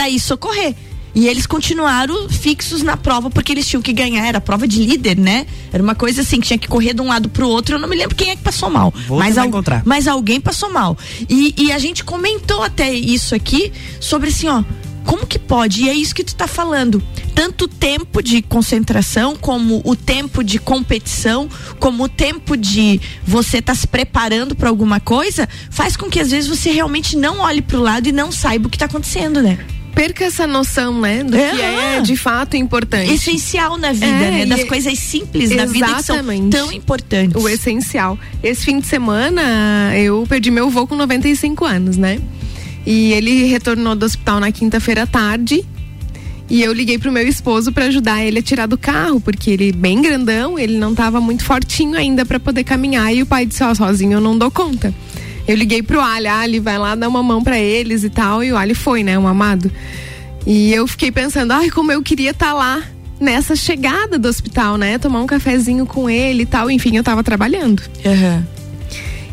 ir 0.07 0.19
socorrer. 0.19 0.75
E 1.15 1.27
eles 1.27 1.45
continuaram 1.45 2.27
fixos 2.29 2.83
na 2.83 2.97
prova 2.97 3.29
porque 3.29 3.53
eles 3.53 3.65
tinham 3.65 3.81
que 3.81 3.93
ganhar. 3.93 4.25
Era 4.27 4.41
prova 4.41 4.67
de 4.67 4.79
líder, 4.79 5.17
né? 5.17 5.47
Era 5.71 5.81
uma 5.81 5.95
coisa 5.95 6.21
assim 6.21 6.41
que 6.41 6.47
tinha 6.47 6.59
que 6.59 6.67
correr 6.67 6.93
de 6.93 7.01
um 7.01 7.07
lado 7.07 7.29
pro 7.29 7.47
outro. 7.47 7.75
Eu 7.75 7.79
não 7.79 7.87
me 7.87 7.95
lembro 7.95 8.15
quem 8.15 8.31
é 8.31 8.35
que 8.35 8.43
passou 8.43 8.69
mal. 8.69 8.93
Vou 9.07 9.17
mas, 9.17 9.37
al 9.37 9.45
encontrar. 9.45 9.81
mas 9.85 10.07
alguém 10.07 10.41
passou 10.41 10.71
mal. 10.71 10.97
E, 11.29 11.55
e 11.57 11.71
a 11.71 11.79
gente 11.79 12.03
comentou 12.03 12.61
até 12.61 12.93
isso 12.93 13.33
aqui 13.33 13.71
sobre 13.99 14.29
assim, 14.29 14.49
ó 14.49 14.63
como 15.05 15.25
que 15.27 15.37
pode? 15.37 15.83
E 15.83 15.89
é 15.89 15.93
isso 15.93 16.15
que 16.15 16.23
tu 16.23 16.29
está 16.29 16.47
falando. 16.47 17.01
Tanto 17.33 17.65
o 17.65 17.67
tempo 17.67 18.21
de 18.21 18.41
concentração, 18.41 19.35
como 19.35 19.81
o 19.85 19.95
tempo 19.95 20.43
de 20.43 20.57
competição, 20.57 21.47
como 21.79 22.05
o 22.05 22.09
tempo 22.09 22.57
de 22.57 22.99
você 23.25 23.59
estar 23.59 23.73
tá 23.73 23.79
se 23.79 23.87
preparando 23.87 24.55
para 24.55 24.67
alguma 24.67 24.99
coisa, 24.99 25.47
faz 25.69 25.95
com 25.95 26.09
que 26.09 26.19
às 26.19 26.31
vezes 26.31 26.49
você 26.49 26.71
realmente 26.71 27.15
não 27.15 27.39
olhe 27.39 27.61
para 27.61 27.77
o 27.77 27.81
lado 27.81 28.09
e 28.09 28.11
não 28.11 28.31
saiba 28.31 28.67
o 28.67 28.69
que 28.69 28.75
está 28.75 28.87
acontecendo, 28.87 29.41
né? 29.41 29.59
Perca 29.95 30.25
essa 30.25 30.45
noção, 30.45 30.99
né? 30.99 31.23
Do 31.23 31.35
é. 31.35 31.49
que 31.49 31.61
é 31.61 32.01
de 32.01 32.17
fato 32.17 32.57
importante. 32.57 33.11
Essencial 33.11 33.77
na 33.77 33.93
vida, 33.93 34.05
é, 34.05 34.31
né? 34.31 34.45
Das 34.45 34.59
é 34.59 34.65
coisas 34.65 34.99
simples 34.99 35.49
da 35.55 35.65
vida 35.65 35.95
que 35.95 36.03
são 36.03 36.17
tão 36.49 36.71
importantes. 36.71 37.41
O 37.41 37.47
essencial. 37.47 38.19
Esse 38.43 38.65
fim 38.65 38.79
de 38.79 38.85
semana 38.85 39.97
eu 39.97 40.25
perdi 40.27 40.51
meu 40.51 40.67
avô 40.67 40.85
com 40.85 40.95
95 40.95 41.65
anos, 41.65 41.97
né? 41.97 42.19
E 42.85 43.13
ele 43.13 43.45
retornou 43.45 43.95
do 43.95 44.05
hospital 44.05 44.39
na 44.39 44.51
quinta-feira 44.51 45.03
à 45.03 45.07
tarde. 45.07 45.65
E 46.47 46.61
eu 46.61 46.71
liguei 46.71 46.99
pro 46.99 47.11
meu 47.11 47.27
esposo 47.27 47.71
para 47.71 47.85
ajudar 47.85 48.23
ele 48.23 48.37
a 48.37 48.41
tirar 48.41 48.67
do 48.67 48.77
carro, 48.77 49.19
porque 49.19 49.49
ele 49.49 49.71
bem 49.71 49.99
grandão, 49.99 50.59
ele 50.59 50.77
não 50.77 50.93
tava 50.93 51.19
muito 51.19 51.43
fortinho 51.43 51.97
ainda 51.97 52.23
para 52.23 52.39
poder 52.39 52.63
caminhar 52.63 53.11
e 53.15 53.23
o 53.23 53.25
pai 53.25 53.47
disse: 53.47 53.63
"Ó, 53.63 53.71
oh, 53.71 53.75
sozinho 53.75 54.13
eu 54.13 54.21
não 54.21 54.37
dou 54.37 54.51
conta". 54.51 54.93
Eu 55.47 55.55
liguei 55.55 55.83
pro 55.83 56.01
Ali, 56.01 56.27
Ali 56.27 56.59
vai 56.59 56.77
lá 56.77 56.95
dar 56.95 57.07
uma 57.07 57.21
mão 57.21 57.43
para 57.43 57.59
eles 57.59 58.03
e 58.03 58.09
tal, 58.09 58.43
e 58.43 58.51
o 58.51 58.57
Ali 58.57 58.73
foi, 58.73 59.03
né, 59.03 59.17
um 59.17 59.27
amado. 59.27 59.71
E 60.45 60.73
eu 60.73 60.87
fiquei 60.87 61.11
pensando, 61.11 61.51
ai, 61.51 61.69
como 61.69 61.91
eu 61.91 62.01
queria 62.01 62.31
estar 62.31 62.47
tá 62.47 62.53
lá 62.53 62.83
nessa 63.19 63.55
chegada 63.55 64.19
do 64.19 64.27
hospital, 64.27 64.77
né? 64.77 64.97
Tomar 64.97 65.21
um 65.21 65.27
cafezinho 65.27 65.85
com 65.85 66.09
ele 66.09 66.43
e 66.43 66.45
tal. 66.45 66.69
Enfim, 66.69 66.97
eu 66.97 67.03
tava 67.03 67.23
trabalhando. 67.23 67.81
Uhum. 68.03 68.43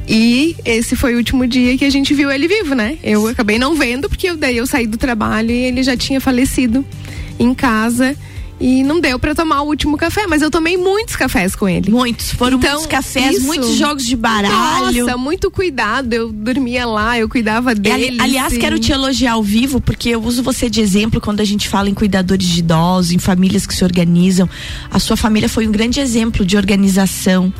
E 0.08 0.56
esse 0.64 0.96
foi 0.96 1.14
o 1.14 1.18
último 1.18 1.46
dia 1.46 1.76
que 1.78 1.84
a 1.84 1.90
gente 1.90 2.12
viu 2.12 2.30
ele 2.30 2.48
vivo, 2.48 2.74
né? 2.74 2.98
Eu 3.02 3.26
acabei 3.28 3.58
não 3.58 3.74
vendo, 3.74 4.08
porque 4.08 4.30
eu, 4.30 4.36
daí 4.36 4.56
eu 4.56 4.66
saí 4.66 4.86
do 4.86 4.96
trabalho 4.96 5.50
e 5.50 5.64
ele 5.64 5.82
já 5.82 5.96
tinha 5.96 6.20
falecido 6.20 6.84
em 7.38 7.54
casa. 7.54 8.16
E 8.62 8.84
não 8.84 9.00
deu 9.00 9.18
para 9.18 9.34
tomar 9.34 9.62
o 9.62 9.66
último 9.66 9.96
café, 9.96 10.24
mas 10.28 10.40
eu 10.40 10.48
tomei 10.48 10.76
muitos 10.76 11.16
cafés 11.16 11.56
com 11.56 11.68
ele. 11.68 11.90
Muitos, 11.90 12.30
foram 12.30 12.58
então, 12.58 12.70
muitos 12.70 12.86
cafés, 12.86 13.38
isso, 13.38 13.46
muitos 13.46 13.74
jogos 13.74 14.06
de 14.06 14.14
baralho. 14.14 15.04
Nossa, 15.04 15.16
muito 15.16 15.50
cuidado. 15.50 16.12
Eu 16.12 16.30
dormia 16.30 16.86
lá, 16.86 17.18
eu 17.18 17.28
cuidava 17.28 17.74
dele. 17.74 18.18
aliás, 18.20 18.56
quero 18.56 18.78
te 18.78 18.92
elogiar 18.92 19.32
ao 19.32 19.42
vivo, 19.42 19.80
porque 19.80 20.10
eu 20.10 20.22
uso 20.22 20.44
você 20.44 20.70
de 20.70 20.80
exemplo 20.80 21.20
quando 21.20 21.40
a 21.40 21.44
gente 21.44 21.68
fala 21.68 21.90
em 21.90 21.94
cuidadores 21.94 22.46
de 22.46 22.60
idosos, 22.60 23.10
em 23.10 23.18
famílias 23.18 23.66
que 23.66 23.74
se 23.74 23.82
organizam. 23.82 24.48
A 24.92 25.00
sua 25.00 25.16
família 25.16 25.48
foi 25.48 25.66
um 25.66 25.72
grande 25.72 25.98
exemplo 25.98 26.46
de 26.46 26.56
organização 26.56 27.52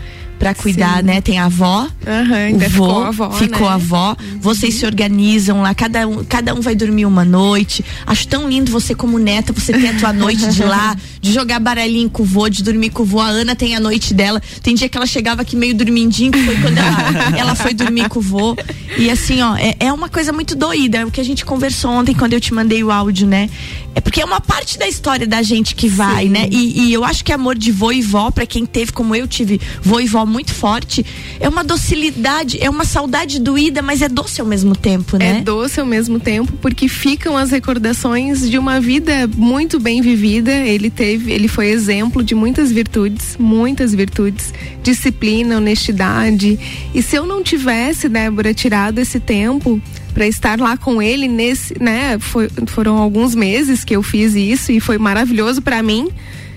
para 0.43 0.55
cuidar, 0.55 0.99
Sim. 0.99 1.03
né? 1.05 1.21
Tem 1.21 1.39
a 1.39 1.45
avó, 1.45 1.87
uhum, 2.05 2.57
o 2.57 2.59
vô, 2.59 2.69
ficou 2.69 3.05
a 3.05 3.09
avó, 3.09 3.31
ficou 3.31 3.61
né? 3.61 3.69
a 3.69 3.75
avó. 3.75 4.17
Uhum. 4.21 4.41
Vocês 4.41 4.75
se 4.75 4.85
organizam 4.85 5.63
lá, 5.63 5.73
cada 5.73 6.09
um, 6.09 6.25
cada 6.25 6.53
um 6.53 6.61
vai 6.61 6.75
dormir 6.75 7.07
uma 7.07 7.25
noite. 7.25 7.85
Acho 8.05 8.27
tão 8.27 8.49
lindo 8.49 8.73
você 8.73 8.93
como 8.93 9.21
neta, 9.21 9.53
você 9.53 9.73
ter 9.73 9.91
a 9.91 9.95
tua 9.95 10.13
noite 10.13 10.49
de 10.49 10.65
lá, 10.65 10.97
de 11.21 11.33
jogar 11.33 11.61
baralhinho 11.61 12.11
com 12.11 12.25
o 12.25 12.27
vô, 12.27 12.49
de 12.49 12.61
dormir 12.61 12.91
com 12.91 13.05
o 13.05 13.07
vô. 13.07 13.21
A 13.21 13.29
Ana 13.29 13.55
tem 13.55 13.77
a 13.77 13.81
noite 13.81 14.13
dela. 14.13 14.43
Tem 14.65 14.75
dia 14.75 14.89
que 14.89 14.97
ela 14.97 15.07
chegava 15.07 15.43
aqui 15.43 15.55
meio 15.55 15.77
dormindinho, 15.77 16.33
que 16.33 16.45
foi 16.45 16.57
quando 16.57 16.77
ela, 16.77 17.39
ela 17.39 17.55
foi 17.55 17.73
dormir 17.73 18.09
com 18.09 18.19
o 18.19 18.23
vô. 18.23 18.57
E 18.99 19.11
assim, 19.11 19.41
ó, 19.43 19.55
é, 19.55 19.77
é 19.79 19.93
uma 19.93 20.09
coisa 20.09 20.33
muito 20.33 20.57
doída. 20.57 20.99
É 20.99 21.05
o 21.05 21.11
que 21.13 21.21
a 21.21 21.25
gente 21.25 21.45
conversou 21.45 21.93
ontem 21.93 22.17
quando 22.17 22.33
eu 22.33 22.41
te 22.41 22.53
mandei 22.53 22.83
o 22.83 22.91
áudio, 22.91 23.29
né? 23.29 23.49
É 23.95 24.01
porque 24.01 24.21
é 24.21 24.25
uma 24.25 24.41
parte 24.41 24.79
da 24.79 24.89
história 24.89 25.27
da 25.27 25.43
gente 25.43 25.75
que 25.75 25.87
vai, 25.89 26.25
Sim. 26.25 26.31
né? 26.31 26.49
E, 26.51 26.89
e, 26.89 26.93
eu 26.93 27.05
acho 27.05 27.25
que 27.25 27.33
amor 27.33 27.57
de 27.57 27.71
vô 27.71 27.93
e 27.93 28.01
vó, 28.01 28.31
para 28.31 28.47
quem 28.47 28.65
teve, 28.65 28.91
como 28.91 29.15
eu 29.15 29.29
tive, 29.29 29.61
vô 29.83 30.01
e 30.01 30.07
vó 30.07 30.25
muito 30.33 30.55
forte, 30.55 31.05
é 31.39 31.49
uma 31.49 31.63
docilidade, 31.63 32.59
é 32.61 32.69
uma 32.71 32.85
saudade 32.85 33.39
doída, 33.39 33.83
mas 33.83 34.01
é 34.01 34.09
doce 34.09 34.41
ao 34.41 34.47
mesmo 34.47 34.75
tempo, 34.75 35.17
né? 35.19 35.39
É 35.39 35.41
doce 35.43 35.79
ao 35.79 35.87
mesmo 35.87 36.19
tempo, 36.19 36.53
porque 36.61 36.89
ficam 36.89 37.37
as 37.37 37.51
recordações 37.51 38.49
de 38.49 38.59
uma 38.59 38.81
vida 38.81 39.29
muito 39.37 39.79
bem 39.79 40.01
vivida. 40.01 40.51
Ele 40.51 40.91
teve, 40.91 41.31
ele 41.31 41.49
foi 41.49 41.69
exemplo 41.69 42.25
de 42.25 42.35
muitas 42.35 42.73
virtudes, 42.73 43.37
muitas 43.39 43.95
virtudes, 43.95 44.53
disciplina, 44.83 45.59
honestidade. 45.59 46.59
E 46.95 47.03
se 47.03 47.17
eu 47.17 47.27
não 47.27 47.43
tivesse, 47.43 48.09
Débora, 48.09 48.55
tirado 48.55 48.99
esse 48.99 49.21
tempo, 49.21 49.81
para 50.15 50.27
estar 50.27 50.59
lá 50.59 50.77
com 50.77 51.03
ele 51.03 51.29
nesse, 51.29 51.81
né? 51.81 52.19
Foi, 52.19 52.49
foram 52.67 52.99
alguns 52.99 53.35
meses 53.35 53.85
que 53.85 53.95
eu 53.95 54.03
fiz 54.03 54.35
isso 54.35 54.73
e 54.73 54.81
foi 54.81 54.99
maravilhoso 54.99 55.61
para 55.61 55.83
mim. 55.83 56.09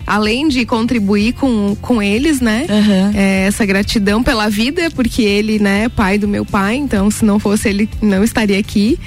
Além 0.06 0.48
de 0.48 0.66
contribuir 0.66 1.34
com, 1.34 1.76
com 1.82 2.02
eles, 2.02 2.40
né? 2.40 2.66
Uhum. 2.70 3.12
É, 3.14 3.46
essa 3.48 3.66
gratidão 3.66 4.22
pela 4.24 4.50
vida, 4.50 4.92
porque 4.92 5.22
ele, 5.22 5.60
né, 5.60 5.90
pai 5.90 6.18
do 6.18 6.28
meu 6.28 6.46
pai, 6.46 6.76
então 6.76 7.10
se 7.10 7.26
não 7.26 7.40
fosse 7.40 7.70
ele, 7.70 7.90
não 8.02 8.24
estaria 8.24 8.60
aqui. 8.60 9.00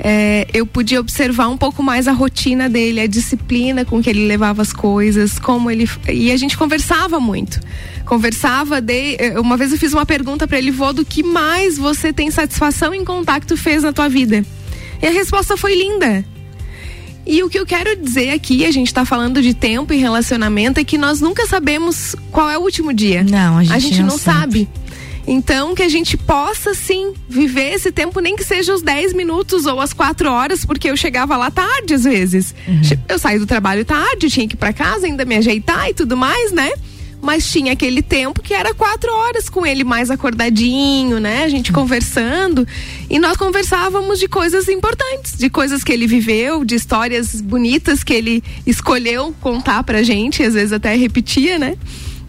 É, 0.00 0.46
eu 0.54 0.64
podia 0.64 1.00
observar 1.00 1.48
um 1.48 1.56
pouco 1.56 1.82
mais 1.82 2.06
a 2.06 2.12
rotina 2.12 2.68
dele, 2.68 3.00
a 3.00 3.06
disciplina 3.06 3.84
com 3.84 4.00
que 4.00 4.08
ele 4.08 4.26
levava 4.26 4.62
as 4.62 4.72
coisas, 4.72 5.38
como 5.38 5.70
ele. 5.70 5.88
E 6.08 6.30
a 6.30 6.36
gente 6.36 6.56
conversava 6.56 7.18
muito 7.18 7.60
conversava, 8.08 8.80
de, 8.80 9.16
eh, 9.18 9.38
uma 9.38 9.56
vez 9.56 9.70
eu 9.70 9.78
fiz 9.78 9.92
uma 9.92 10.06
pergunta 10.06 10.48
para 10.48 10.56
ele, 10.56 10.70
vô, 10.70 10.94
do 10.94 11.04
que 11.04 11.22
mais 11.22 11.76
você 11.76 12.10
tem 12.10 12.30
satisfação 12.30 12.94
em 12.94 13.04
tu 13.46 13.56
fez 13.56 13.82
na 13.82 13.92
tua 13.92 14.08
vida? 14.08 14.42
E 15.00 15.06
a 15.06 15.10
resposta 15.10 15.56
foi 15.56 15.74
linda. 15.74 16.24
E 17.28 17.42
o 17.42 17.50
que 17.50 17.58
eu 17.58 17.66
quero 17.66 17.94
dizer 17.94 18.30
aqui, 18.30 18.64
a 18.64 18.70
gente 18.70 18.86
está 18.86 19.04
falando 19.04 19.42
de 19.42 19.52
tempo 19.52 19.92
e 19.92 19.98
relacionamento, 19.98 20.80
é 20.80 20.84
que 20.84 20.96
nós 20.96 21.20
nunca 21.20 21.46
sabemos 21.46 22.16
qual 22.32 22.48
é 22.48 22.56
o 22.56 22.62
último 22.62 22.90
dia. 22.90 23.22
Não, 23.22 23.58
a 23.58 23.64
gente, 23.64 23.74
a 23.74 23.78
gente 23.78 24.00
não, 24.00 24.08
não 24.08 24.18
sabe. 24.18 24.66
sabe. 24.66 24.68
Então, 25.26 25.74
que 25.74 25.82
a 25.82 25.88
gente 25.90 26.16
possa 26.16 26.72
sim 26.72 27.12
viver 27.28 27.74
esse 27.74 27.92
tempo, 27.92 28.18
nem 28.18 28.34
que 28.34 28.42
seja 28.42 28.72
os 28.72 28.80
10 28.80 29.12
minutos 29.12 29.66
ou 29.66 29.78
as 29.78 29.92
4 29.92 30.26
horas, 30.30 30.64
porque 30.64 30.88
eu 30.88 30.96
chegava 30.96 31.36
lá 31.36 31.50
tarde 31.50 31.92
às 31.92 32.04
vezes. 32.04 32.54
Uhum. 32.66 32.80
Eu 33.06 33.18
saí 33.18 33.38
do 33.38 33.44
trabalho 33.44 33.84
tarde, 33.84 34.30
tinha 34.30 34.48
que 34.48 34.54
ir 34.54 34.56
para 34.56 34.72
casa, 34.72 35.04
ainda 35.04 35.26
me 35.26 35.36
ajeitar 35.36 35.90
e 35.90 35.92
tudo 35.92 36.16
mais, 36.16 36.50
né? 36.50 36.72
Mas 37.20 37.50
tinha 37.50 37.72
aquele 37.72 38.00
tempo 38.00 38.40
que 38.40 38.54
era 38.54 38.72
quatro 38.72 39.12
horas 39.12 39.48
com 39.48 39.66
ele 39.66 39.82
mais 39.84 40.10
acordadinho, 40.10 41.18
né? 41.18 41.44
A 41.44 41.48
gente 41.48 41.72
conversando. 41.72 42.66
E 43.10 43.18
nós 43.18 43.36
conversávamos 43.36 44.18
de 44.18 44.28
coisas 44.28 44.68
importantes, 44.68 45.36
de 45.36 45.50
coisas 45.50 45.82
que 45.82 45.92
ele 45.92 46.06
viveu, 46.06 46.64
de 46.64 46.74
histórias 46.74 47.40
bonitas 47.40 48.04
que 48.04 48.14
ele 48.14 48.42
escolheu 48.66 49.34
contar 49.40 49.82
pra 49.82 50.02
gente, 50.02 50.42
às 50.42 50.54
vezes 50.54 50.72
até 50.72 50.94
repetia, 50.94 51.58
né? 51.58 51.76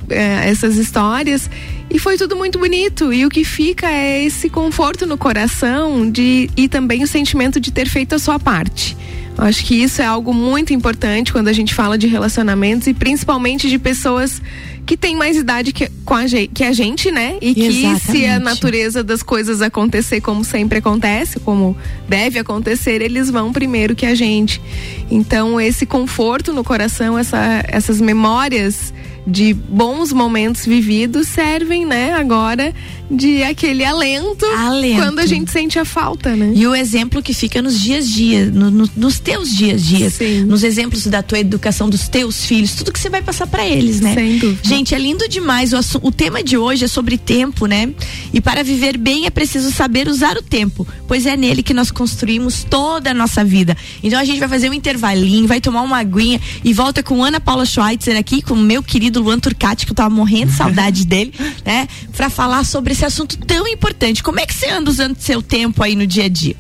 É, 0.10 0.50
essas 0.50 0.76
histórias. 0.76 1.50
E 1.88 2.00
foi 2.00 2.18
tudo 2.18 2.36
muito 2.36 2.58
bonito. 2.58 3.14
E 3.14 3.26
o 3.26 3.30
que 3.30 3.44
fica 3.44 3.88
é 3.88 4.24
esse 4.24 4.50
conforto 4.50 5.06
no 5.06 5.18
coração 5.18 6.10
de, 6.10 6.50
e 6.58 6.68
também 6.68 7.04
o 7.04 7.08
sentimento 7.08 7.60
de 7.60 7.72
ter 7.72 7.88
feito 7.88 8.16
a 8.16 8.20
sua 8.20 8.40
parte. 8.40 8.98
Acho 9.38 9.64
que 9.64 9.76
isso 9.76 10.02
é 10.02 10.06
algo 10.06 10.34
muito 10.34 10.74
importante 10.74 11.32
quando 11.32 11.48
a 11.48 11.54
gente 11.54 11.74
fala 11.74 11.98
de 11.98 12.08
relacionamentos 12.08 12.88
e 12.88 12.94
principalmente 12.94 13.70
de 13.70 13.80
pessoas 13.80 14.42
que 14.86 14.98
têm 14.98 15.16
mais 15.16 15.38
idade 15.38 15.72
que, 15.72 15.90
com 16.04 16.16
a, 16.16 16.24
que 16.54 16.64
a 16.64 16.72
gente, 16.74 17.12
né? 17.12 17.38
E 17.42 17.54
que 17.54 17.66
Exatamente. 17.66 18.12
se 18.12 18.26
a 18.26 18.40
natureza 18.40 19.04
das 19.04 19.22
coisas 19.22 19.62
acontecer 19.62 20.22
como 20.22 20.44
sempre 20.44 20.80
acontece, 20.80 21.40
como 21.40 21.78
deve 22.08 22.40
acontecer, 22.40 23.02
eles 23.02 23.30
vão 23.30 23.52
primeiro 23.54 23.96
que 23.96 24.06
a 24.06 24.16
gente. 24.16 24.62
Então, 25.10 25.60
esse 25.60 25.86
conforto 25.86 26.54
no 26.54 26.64
coração, 26.64 27.18
essa, 27.18 27.64
essas 27.68 28.02
memórias 28.02 28.94
de 29.30 29.54
bons 29.54 30.12
momentos 30.12 30.66
vividos 30.66 31.28
servem, 31.28 31.86
né, 31.86 32.14
agora 32.14 32.74
de 33.10 33.42
aquele 33.44 33.84
alento, 33.84 34.46
alento, 34.46 35.02
quando 35.02 35.20
a 35.20 35.26
gente 35.26 35.52
sente 35.52 35.80
a 35.80 35.86
falta, 35.86 36.36
né? 36.36 36.52
E 36.56 36.68
o 36.68 36.76
exemplo 36.76 37.24
que 37.24 37.34
fica 37.34 37.62
nos 37.62 37.80
dias 37.82 38.06
a 38.06 38.08
dia, 38.08 38.46
no, 38.46 38.70
no, 38.70 38.90
nos 38.96 39.20
teus 39.20 39.50
dias 39.56 39.84
dias, 39.84 40.14
Sim. 40.14 40.44
nos 40.44 40.64
exemplos 40.64 41.08
da 41.08 41.24
tua 41.24 41.40
educação 41.40 41.90
dos 41.90 42.08
teus 42.08 42.46
filhos, 42.46 42.76
tudo 42.76 42.92
que 42.92 43.00
você 43.00 43.10
vai 43.10 43.22
passar 43.22 43.48
para 43.48 43.66
eles, 43.66 44.00
né? 44.00 44.14
Sem 44.14 44.38
dúvida. 44.38 44.62
Gente, 44.64 44.94
é 44.94 45.00
lindo 45.00 45.28
demais. 45.28 45.74
O, 45.74 45.80
o 46.04 46.12
tema 46.12 46.44
de 46.44 46.58
hoje 46.58 46.86
é 46.86 46.88
sobre 46.88 47.18
tempo, 47.18 47.66
né? 47.66 47.90
E 48.32 48.40
para 48.40 48.64
viver 48.64 48.98
bem 48.98 49.26
é 49.26 49.30
preciso 49.30 49.72
saber 49.72 50.08
usar 50.08 50.38
o 50.38 50.44
tempo, 50.44 50.88
pois 51.08 51.26
é 51.26 51.36
nele 51.36 51.64
que 51.64 51.74
nós 51.74 51.90
construímos 51.90 52.64
toda 52.64 53.10
a 53.10 53.14
nossa 53.14 53.44
vida. 53.44 53.76
Então 54.04 54.20
a 54.20 54.24
gente 54.24 54.40
vai 54.40 54.48
fazer 54.48 54.70
um 54.70 54.74
intervalinho, 54.74 55.48
vai 55.48 55.60
tomar 55.60 55.82
uma 55.82 55.98
aguinha 55.98 56.40
e 56.64 56.74
volta 56.74 57.02
com 57.02 57.24
Ana 57.24 57.40
Paula 57.40 57.66
Schweitzer 57.66 58.16
aqui, 58.18 58.42
com 58.42 58.54
o 58.54 58.58
meu 58.58 58.84
querido 58.84 59.19
Luan 59.20 59.40
Turcati, 59.40 59.86
que 59.86 59.92
eu 59.92 59.96
tava 59.96 60.10
morrendo 60.10 60.52
de 60.52 60.58
saudade 60.58 61.06
dele, 61.08 61.34
né? 61.66 61.88
Pra 62.16 62.30
falar 62.30 62.64
sobre 62.64 62.94
esse 62.94 63.06
assunto 63.06 63.38
tão 63.38 63.68
importante. 63.68 64.24
Como 64.24 64.40
é 64.40 64.46
que 64.46 64.54
você 64.54 64.70
anda 64.70 64.90
usando 64.90 65.18
seu 65.18 65.42
tempo 65.42 65.84
aí 65.84 65.96
no 65.96 66.08
dia 66.08 66.26
a 66.26 66.30
dia? 66.30 66.56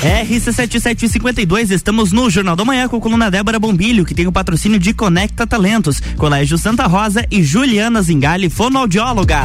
RC7752, 0.00 1.70
estamos 1.70 2.10
no 2.10 2.30
Jornal 2.30 2.56
da 2.56 2.64
Manhã 2.64 2.88
com 2.88 2.96
a 2.96 3.00
coluna 3.00 3.30
Débora 3.30 3.58
Bombilho, 3.58 4.04
que 4.06 4.14
tem 4.14 4.26
o 4.26 4.32
patrocínio 4.32 4.78
de 4.78 4.94
Conecta 4.94 5.46
Talentos, 5.46 6.00
Colégio 6.16 6.56
Santa 6.56 6.86
Rosa 6.86 7.26
e 7.30 7.42
Juliana 7.42 8.00
Zingali, 8.00 8.48
fonoaudióloga. 8.48 9.44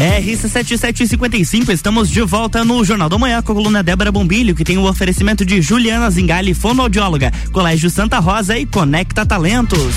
RC7755, 0.00 1.68
estamos 1.68 2.08
de 2.08 2.22
volta 2.22 2.64
no 2.64 2.82
Jornal 2.82 3.10
da 3.10 3.18
Manhã 3.18 3.42
com 3.42 3.52
a 3.52 3.54
coluna 3.54 3.82
Débora 3.82 4.10
Bombilho, 4.10 4.54
que 4.54 4.64
tem 4.64 4.78
o 4.78 4.88
oferecimento 4.88 5.44
de 5.44 5.60
Juliana 5.60 6.10
Zingali, 6.10 6.54
fonoaudióloga, 6.54 7.30
Colégio 7.52 7.90
Santa 7.90 8.18
Rosa 8.18 8.56
e 8.56 8.64
Conecta 8.64 9.26
Talentos. 9.26 9.94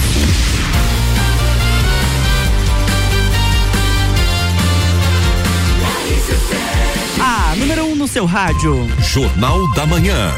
A 7.21 7.55
número 7.55 7.85
1 7.85 7.91
um 7.93 7.95
no 7.95 8.07
seu 8.07 8.25
rádio. 8.25 8.85
Jornal 8.99 9.71
da 9.73 9.85
Manhã. 9.85 10.33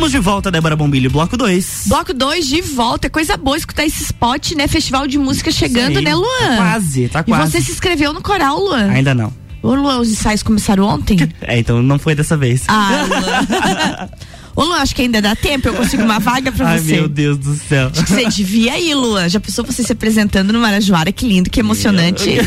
Estamos 0.00 0.12
de 0.12 0.18
volta, 0.18 0.50
Débora 0.50 0.74
Bombilho, 0.74 1.10
bloco 1.10 1.36
2. 1.36 1.82
Bloco 1.88 2.14
2 2.14 2.46
de 2.46 2.62
volta. 2.62 3.06
É 3.08 3.10
coisa 3.10 3.36
boa 3.36 3.54
escutar 3.54 3.84
esse 3.84 4.02
spot, 4.04 4.52
né? 4.52 4.66
Festival 4.66 5.06
de 5.06 5.18
música 5.18 5.50
chegando, 5.50 5.98
aí. 5.98 6.02
né, 6.02 6.14
Luan? 6.14 6.26
Tá 6.40 6.56
quase, 6.56 7.08
tá 7.08 7.22
quase. 7.22 7.42
E 7.42 7.50
você 7.50 7.60
se 7.60 7.72
inscreveu 7.72 8.10
no 8.14 8.22
coral, 8.22 8.58
Luan? 8.58 8.88
Ainda 8.88 9.14
não. 9.14 9.30
Ô, 9.62 9.74
Luan, 9.74 9.98
os 9.98 10.10
ensaios 10.10 10.42
começaram 10.42 10.84
ontem? 10.84 11.18
É, 11.42 11.58
então 11.58 11.82
não 11.82 11.98
foi 11.98 12.14
dessa 12.14 12.34
vez. 12.34 12.62
Ah, 12.66 13.04
Luan. 13.06 14.08
Ô, 14.56 14.64
Luan, 14.64 14.78
acho 14.78 14.96
que 14.96 15.02
ainda 15.02 15.20
dá 15.20 15.36
tempo, 15.36 15.68
eu 15.68 15.74
consigo 15.74 16.02
uma 16.02 16.18
vaga 16.18 16.50
pra 16.50 16.66
Ai, 16.66 16.78
você. 16.80 16.92
meu 16.92 17.06
Deus 17.06 17.36
do 17.36 17.54
céu. 17.56 17.90
Acho 17.92 18.02
que 18.02 18.10
você 18.10 18.24
devia 18.24 18.80
ir, 18.80 18.94
Luan. 18.94 19.28
Já 19.28 19.38
pensou 19.38 19.66
você 19.66 19.82
se 19.82 19.92
apresentando 19.92 20.50
no 20.50 20.60
Marajoara? 20.60 21.12
Que 21.12 21.26
lindo, 21.26 21.50
que 21.50 21.60
emocionante. 21.60 22.38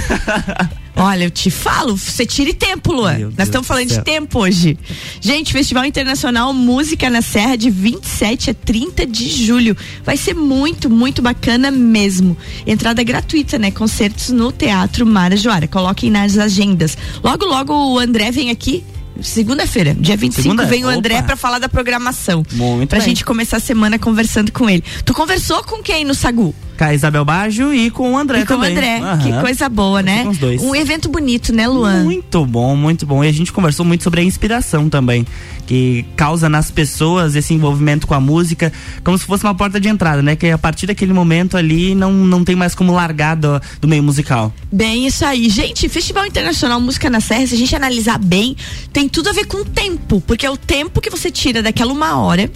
Olha, 0.96 1.24
eu 1.24 1.32
te 1.32 1.50
falo, 1.50 1.98
você 1.98 2.26
tire 2.26 2.54
tempo, 2.54 2.92
Luan. 2.94 3.14
Meu 3.18 3.28
Nós 3.30 3.36
Deus 3.36 3.48
estamos 3.48 3.66
do 3.66 3.68
falando 3.68 3.88
de 3.88 4.02
tempo 4.04 4.40
hoje. 4.40 4.78
Gente, 5.20 5.52
Festival 5.52 5.86
Internacional 5.86 6.54
Música 6.54 7.10
na 7.10 7.22
Serra 7.22 7.56
de 7.56 7.70
27 7.72 8.52
a 8.52 8.54
30 8.54 9.06
de 9.08 9.28
julho. 9.28 9.76
Vai 10.04 10.18
ser 10.18 10.36
muito, 10.36 10.90
muito 10.92 11.22
bacana 11.22 11.72
mesmo. 11.72 12.38
Entrada 12.66 13.02
gratuita, 13.04 13.58
né? 13.58 13.72
Concertos 13.72 14.30
no 14.30 14.52
Teatro 14.52 15.06
Marajoara. 15.06 15.68
Coloquem 15.68 16.12
nas 16.12 16.38
agendas. 16.38 16.96
Logo, 17.24 17.46
logo 17.46 17.74
o 17.74 17.98
André 17.98 18.30
vem 18.32 18.52
aqui. 18.52 18.84
Segunda-feira, 19.22 19.96
dia 20.00 20.18
25, 20.18 20.42
Segunda? 20.44 20.66
vem 20.66 20.86
o 20.86 20.90
André 20.90 21.16
Opa. 21.16 21.24
pra 21.24 21.36
falar 21.36 21.60
da 21.60 21.70
programação. 21.70 22.44
Muito 22.52 22.90
pra 22.90 23.00
bem. 23.00 23.10
gente 23.10 23.24
começar 23.24 23.58
a 23.58 23.60
semana 23.60 24.00
conversando 24.00 24.52
com 24.52 24.70
ele. 24.70 24.84
Tu 25.06 25.14
conversou 25.14 25.64
com 25.64 25.82
quem 25.84 26.04
no 26.04 26.16
Sagu? 26.16 26.54
Com 26.78 26.84
a 26.86 26.94
Isabel 26.94 27.24
Baggio 27.24 27.74
e 27.74 27.90
com 27.92 28.14
o 28.14 28.18
André 28.18 28.40
e 28.40 28.46
com 28.46 28.56
também. 28.56 28.70
o 28.70 28.78
André. 28.78 28.98
Aham. 29.00 29.20
Que 29.20 29.42
coisa 29.42 29.70
boa, 29.70 30.02
né? 30.02 30.24
com 30.24 30.30
os 30.30 30.38
dois. 30.38 30.62
Um 30.62 30.76
evento 30.76 31.08
bonito, 31.08 31.54
né, 31.54 31.68
Luan? 31.68 32.04
Muito 32.04 32.46
bom, 32.46 32.76
muito 32.76 33.06
bom. 33.06 33.24
E 33.24 33.28
a 33.28 33.32
gente 33.32 33.52
conversou 33.54 33.86
muito 33.86 34.04
sobre 34.04 34.22
a 34.22 34.24
inspiração 34.24 34.90
também, 34.90 35.26
que 35.68 36.04
causa 36.16 36.50
nas 36.50 36.72
pessoas 36.72 37.36
esse 37.36 37.54
envolvimento 37.54 38.08
com 38.08 38.14
a 38.16 38.20
música, 38.20 38.74
como 39.04 39.18
se 39.18 39.26
fosse 39.26 39.44
uma 39.44 39.54
porta 39.54 39.80
de 39.80 39.88
entrada, 39.88 40.22
né? 40.22 40.36
Que 40.36 40.50
a 40.50 40.58
partir 40.58 40.88
daquele 40.88 41.14
momento 41.14 41.56
ali 41.58 41.94
não, 41.94 42.12
não 42.12 42.44
tem 42.44 42.56
mais 42.56 42.74
como 42.74 42.92
largar 42.92 43.36
do, 43.36 43.62
do 43.80 43.88
meio 43.88 44.02
musical. 44.02 44.52
Bem, 44.72 45.06
isso 45.06 45.24
aí. 45.26 45.50
Gente, 45.50 45.88
Festival 45.88 46.26
Internacional 46.26 46.82
Música 46.82 47.10
na 47.10 47.20
Serra, 47.20 47.46
se 47.46 47.54
a 47.54 47.58
gente 47.58 47.76
analisar 47.76 48.18
bem, 48.18 48.56
tem 48.92 49.08
tudo 49.08 49.30
a 49.30 49.34
ver 49.34 49.46
com 49.46 49.58
o 49.58 49.66
tempo, 49.66 50.22
porque 50.26 50.46
é 50.46 50.50
o 50.50 50.58
tempo 50.58 51.00
que 51.00 51.10
você 51.10 51.30
tira 51.30 51.62
daquela 51.62 51.94
uma 51.94 52.18
hora 52.18 52.52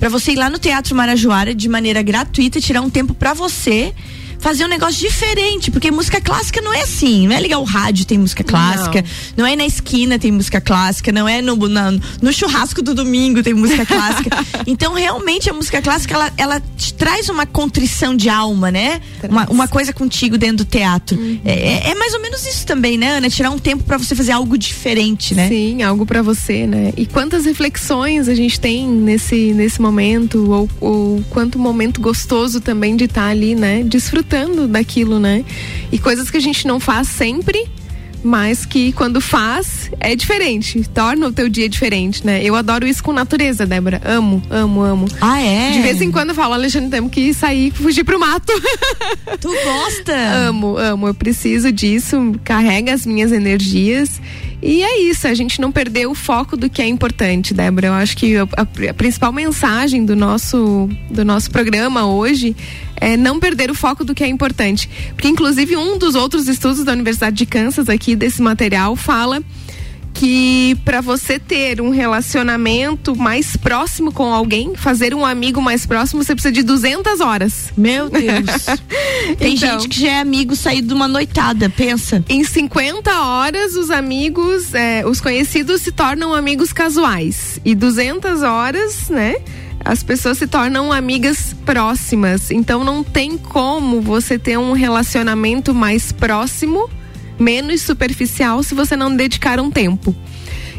pra 0.00 0.08
você 0.08 0.32
ir 0.32 0.36
lá 0.36 0.48
no 0.48 0.58
Teatro 0.58 0.96
Marajoara 0.96 1.54
de 1.54 1.68
maneira 1.68 2.02
gratuita, 2.02 2.60
tirar 2.60 2.80
um 2.80 2.88
tempo 2.88 3.12
pra 3.12 3.34
você 3.34 3.57
você 3.58 3.92
fazer 4.38 4.64
um 4.64 4.68
negócio 4.68 5.00
diferente, 5.00 5.70
porque 5.70 5.90
música 5.90 6.20
clássica 6.20 6.60
não 6.60 6.72
é 6.72 6.82
assim, 6.82 7.26
não 7.26 7.34
é 7.36 7.40
ligar 7.40 7.58
o 7.58 7.64
rádio 7.64 8.06
tem 8.06 8.16
música 8.18 8.44
clássica, 8.44 9.04
não, 9.36 9.44
é 9.44 9.56
na 9.56 9.66
esquina 9.66 10.18
tem 10.18 10.30
música 10.30 10.60
clássica, 10.60 11.10
não 11.10 11.28
é 11.28 11.42
no, 11.42 11.56
na- 11.68 11.92
no 12.22 12.32
churrasco 12.32 12.80
do 12.80 12.94
domingo 12.94 13.42
tem 13.42 13.52
música 13.54 13.84
clássica. 13.84 14.30
então, 14.66 14.94
realmente, 14.94 15.50
a 15.50 15.52
música 15.52 15.82
clássica, 15.82 16.14
ela, 16.14 16.32
ela 16.36 16.62
te 16.76 16.94
traz 16.94 17.28
uma 17.28 17.46
contrição 17.46 18.14
de 18.16 18.28
alma, 18.28 18.70
né? 18.70 19.00
Uma, 19.28 19.46
uma 19.50 19.68
coisa 19.68 19.92
contigo 19.92 20.38
dentro 20.38 20.58
do 20.58 20.64
teatro. 20.64 21.18
É, 21.44 21.52
é- 21.88 21.90
é 21.90 21.94
mais 21.96 22.14
ou 22.14 22.20
menos 22.22 22.46
isso 22.46 22.64
também, 22.64 22.96
né, 22.96 23.16
Ana? 23.18 23.28
Tirar 23.28 23.50
um 23.50 23.58
tempo 23.58 23.82
pra 23.84 23.96
você 23.98 24.14
fazer 24.14 24.32
algo 24.32 24.56
diferente, 24.56 25.34
né? 25.34 25.48
Sim, 25.48 25.82
algo 25.82 26.06
pra 26.06 26.22
você, 26.22 26.66
né? 26.66 26.92
E 26.96 27.06
quantas 27.06 27.44
reflexões 27.44 28.28
a 28.28 28.34
gente 28.34 28.58
tem 28.60 28.86
nesse, 28.88 29.52
nesse 29.52 29.80
momento, 29.82 30.50
ou, 30.50 30.70
ou 30.80 31.24
quanto 31.30 31.58
momento 31.58 32.00
gostoso 32.00 32.60
também 32.60 32.96
de 32.96 33.04
estar 33.04 33.26
ali, 33.28 33.54
né? 33.56 33.82
Desfrutando 33.82 34.27
daquilo, 34.68 35.18
né? 35.18 35.44
E 35.90 35.98
coisas 35.98 36.30
que 36.30 36.36
a 36.36 36.40
gente 36.40 36.66
não 36.66 36.78
faz 36.78 37.08
sempre, 37.08 37.66
mas 38.22 38.66
que 38.66 38.92
quando 38.92 39.20
faz 39.20 39.90
é 40.00 40.14
diferente, 40.16 40.88
torna 40.92 41.28
o 41.28 41.32
teu 41.32 41.48
dia 41.48 41.68
diferente, 41.68 42.26
né? 42.26 42.42
Eu 42.42 42.54
adoro 42.54 42.86
isso 42.86 43.02
com 43.02 43.12
natureza, 43.12 43.64
Débora. 43.64 44.00
Amo, 44.04 44.42
amo, 44.50 44.82
amo. 44.82 45.08
Ah, 45.20 45.40
é? 45.40 45.70
De 45.72 45.80
vez 45.80 46.00
em 46.02 46.10
quando 46.10 46.30
eu 46.30 46.34
falo, 46.34 46.54
Alexandre, 46.54 46.90
temos 46.90 47.10
que 47.10 47.32
sair, 47.32 47.70
fugir 47.72 48.04
pro 48.04 48.18
mato. 48.18 48.52
Tu 49.40 49.48
gosta? 49.48 50.12
Amo, 50.48 50.76
amo. 50.76 51.08
Eu 51.08 51.14
preciso 51.14 51.70
disso, 51.70 52.34
carrega 52.44 52.92
as 52.92 53.06
minhas 53.06 53.32
energias. 53.32 54.20
E 54.60 54.82
é 54.82 55.00
isso, 55.02 55.28
a 55.28 55.34
gente 55.34 55.60
não 55.60 55.70
perder 55.70 56.06
o 56.08 56.14
foco 56.14 56.56
do 56.56 56.68
que 56.68 56.82
é 56.82 56.86
importante, 56.86 57.54
Débora. 57.54 57.86
Eu 57.88 57.92
acho 57.92 58.16
que 58.16 58.36
a, 58.36 58.42
a- 58.56 58.94
principal 58.94 59.32
mensagem 59.32 60.04
do 60.04 60.16
nosso, 60.16 60.88
do 61.08 61.24
nosso 61.24 61.50
programa 61.50 62.06
hoje 62.06 62.56
é 62.96 63.16
não 63.16 63.38
perder 63.38 63.70
o 63.70 63.74
foco 63.74 64.04
do 64.04 64.14
que 64.14 64.24
é 64.24 64.26
importante. 64.26 64.90
Porque, 65.14 65.28
inclusive, 65.28 65.76
um 65.76 65.96
dos 65.96 66.16
outros 66.16 66.48
estudos 66.48 66.84
da 66.84 66.92
Universidade 66.92 67.36
de 67.36 67.46
Kansas, 67.46 67.88
aqui 67.88 68.16
desse 68.16 68.42
material, 68.42 68.96
fala 68.96 69.40
que 70.18 70.76
para 70.84 71.00
você 71.00 71.38
ter 71.38 71.80
um 71.80 71.90
relacionamento 71.90 73.14
mais 73.14 73.56
próximo 73.56 74.10
com 74.12 74.34
alguém, 74.34 74.74
fazer 74.74 75.14
um 75.14 75.24
amigo 75.24 75.62
mais 75.62 75.86
próximo, 75.86 76.24
você 76.24 76.34
precisa 76.34 76.50
de 76.50 76.64
200 76.64 77.20
horas. 77.20 77.72
Meu 77.76 78.10
Deus. 78.10 78.66
Tem 79.38 79.54
Então. 79.54 79.70
gente 79.78 79.88
que 79.88 80.00
já 80.00 80.08
é 80.08 80.20
amigo 80.20 80.56
saído 80.56 80.88
de 80.88 80.94
uma 80.94 81.06
noitada, 81.06 81.70
pensa. 81.70 82.24
Em 82.28 82.42
50 82.42 83.12
horas, 83.20 83.76
os 83.76 83.90
amigos, 83.90 84.74
é, 84.74 85.06
os 85.06 85.20
conhecidos 85.20 85.82
se 85.82 85.92
tornam 85.92 86.34
amigos 86.34 86.72
casuais. 86.72 87.60
E 87.64 87.72
200 87.76 88.42
horas, 88.42 89.08
né? 89.10 89.36
As 89.84 90.02
pessoas 90.02 90.38
se 90.38 90.48
tornam 90.48 90.92
amigas 90.92 91.54
próximas. 91.64 92.50
Então 92.50 92.82
não 92.82 93.04
tem 93.04 93.38
como 93.38 94.00
você 94.00 94.36
ter 94.36 94.58
um 94.58 94.72
relacionamento 94.72 95.72
mais 95.72 96.10
próximo, 96.10 96.90
menos 97.38 97.82
superficial, 97.82 98.62
se 98.62 98.74
você 98.74 98.96
não 98.96 99.14
dedicar 99.14 99.60
um 99.60 99.70
tempo. 99.70 100.14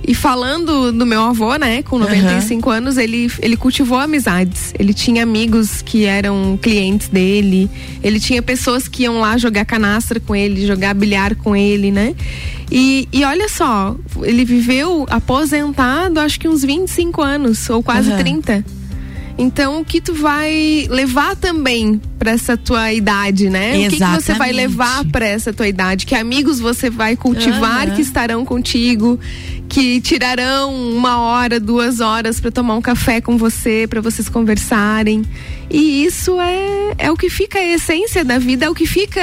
E 0.07 0.13
falando 0.13 0.91
do 0.91 1.05
meu 1.05 1.21
avô, 1.21 1.55
né, 1.55 1.83
com 1.83 1.99
95 1.99 2.69
anos, 2.69 2.97
ele, 2.97 3.29
ele 3.41 3.55
cultivou 3.55 3.97
amizades. 3.99 4.73
Ele 4.79 4.93
tinha 4.93 5.23
amigos 5.23 5.81
que 5.81 6.05
eram 6.05 6.57
clientes 6.59 7.09
dele. 7.09 7.69
Ele 8.01 8.19
tinha 8.19 8.41
pessoas 8.41 8.87
que 8.87 9.03
iam 9.03 9.19
lá 9.19 9.37
jogar 9.37 9.65
canastra 9.65 10.19
com 10.19 10.35
ele, 10.35 10.65
jogar 10.65 10.93
bilhar 10.95 11.35
com 11.35 11.55
ele, 11.55 11.91
né? 11.91 12.15
E, 12.71 13.07
e 13.11 13.23
olha 13.23 13.49
só, 13.49 13.95
ele 14.23 14.45
viveu 14.45 15.05
aposentado 15.09 16.19
acho 16.19 16.39
que 16.39 16.47
uns 16.47 16.63
25 16.63 17.21
anos, 17.21 17.69
ou 17.69 17.83
quase 17.83 18.09
Aham. 18.11 18.19
30. 18.19 18.78
Então, 19.41 19.79
o 19.79 19.85
que 19.85 20.01
tu 20.01 20.13
vai 20.13 20.85
levar 20.89 21.33
também 21.33 22.01
para 22.19 22.31
essa 22.31 22.57
tua 22.57 22.91
idade, 22.91 23.49
né? 23.49 23.69
O 23.87 23.89
que, 23.89 23.91
que 23.91 23.97
você 23.97 24.33
vai 24.33 24.49
Exatamente. 24.49 24.53
levar 24.53 25.05
para 25.05 25.25
essa 25.25 25.53
tua 25.53 25.65
idade? 25.65 26.05
Que 26.05 26.13
amigos 26.13 26.59
você 26.59 26.89
vai 26.89 27.15
cultivar 27.15 27.87
Aham. 27.87 27.95
que 27.95 28.01
estarão 28.01 28.43
contigo, 28.43 29.17
que 29.69 30.01
tirarão 30.01 30.73
uma 30.73 31.21
hora, 31.21 31.57
duas 31.57 32.01
horas 32.01 32.41
para 32.41 32.51
tomar 32.51 32.75
um 32.75 32.81
café 32.81 33.21
com 33.21 33.37
você, 33.37 33.87
para 33.89 34.01
vocês 34.01 34.27
conversarem. 34.27 35.23
E 35.69 36.03
isso 36.03 36.39
é, 36.41 36.95
é 36.97 37.11
o 37.11 37.15
que 37.15 37.29
fica 37.29 37.59
a 37.59 37.65
essência 37.65 38.25
da 38.25 38.39
vida, 38.39 38.65
é 38.65 38.69
o 38.69 38.75
que 38.75 38.85
fica. 38.85 39.21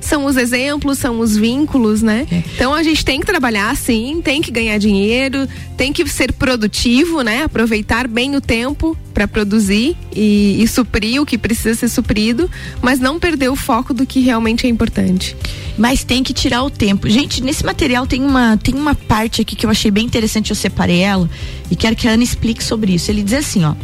São 0.00 0.24
os 0.24 0.36
exemplos, 0.36 0.98
são 0.98 1.20
os 1.20 1.36
vínculos, 1.36 2.00
né? 2.02 2.26
Então 2.54 2.74
a 2.74 2.82
gente 2.82 3.04
tem 3.04 3.20
que 3.20 3.26
trabalhar 3.26 3.76
sim, 3.76 4.20
tem 4.24 4.40
que 4.40 4.50
ganhar 4.50 4.78
dinheiro, 4.78 5.46
tem 5.76 5.92
que 5.92 6.06
ser 6.08 6.32
produtivo, 6.32 7.20
né? 7.20 7.42
Aproveitar 7.42 8.08
bem 8.08 8.34
o 8.34 8.40
tempo 8.40 8.96
para 9.12 9.28
produzir 9.28 9.96
e, 10.16 10.62
e 10.62 10.66
suprir 10.66 11.20
o 11.20 11.26
que 11.26 11.36
precisa 11.36 11.74
ser 11.74 11.88
suprido, 11.88 12.50
mas 12.80 12.98
não 12.98 13.20
perder 13.20 13.50
o 13.50 13.56
foco 13.56 13.92
do 13.92 14.06
que 14.06 14.20
realmente 14.20 14.66
é 14.66 14.70
importante. 14.70 15.36
Mas 15.76 16.02
tem 16.02 16.22
que 16.22 16.32
tirar 16.32 16.62
o 16.62 16.70
tempo. 16.70 17.08
Gente, 17.08 17.42
nesse 17.42 17.64
material 17.64 18.06
tem 18.06 18.22
uma, 18.22 18.56
tem 18.56 18.74
uma 18.74 18.94
parte 18.94 19.42
aqui 19.42 19.54
que 19.54 19.66
eu 19.66 19.70
achei 19.70 19.90
bem 19.90 20.06
interessante, 20.06 20.50
eu 20.50 20.56
separei 20.56 21.00
ela 21.00 21.28
e 21.70 21.76
quero 21.76 21.94
que 21.94 22.08
a 22.08 22.12
Ana 22.12 22.22
explique 22.24 22.64
sobre 22.64 22.94
isso. 22.94 23.10
Ele 23.10 23.22
diz 23.22 23.34
assim, 23.34 23.64
ó: 23.64 23.74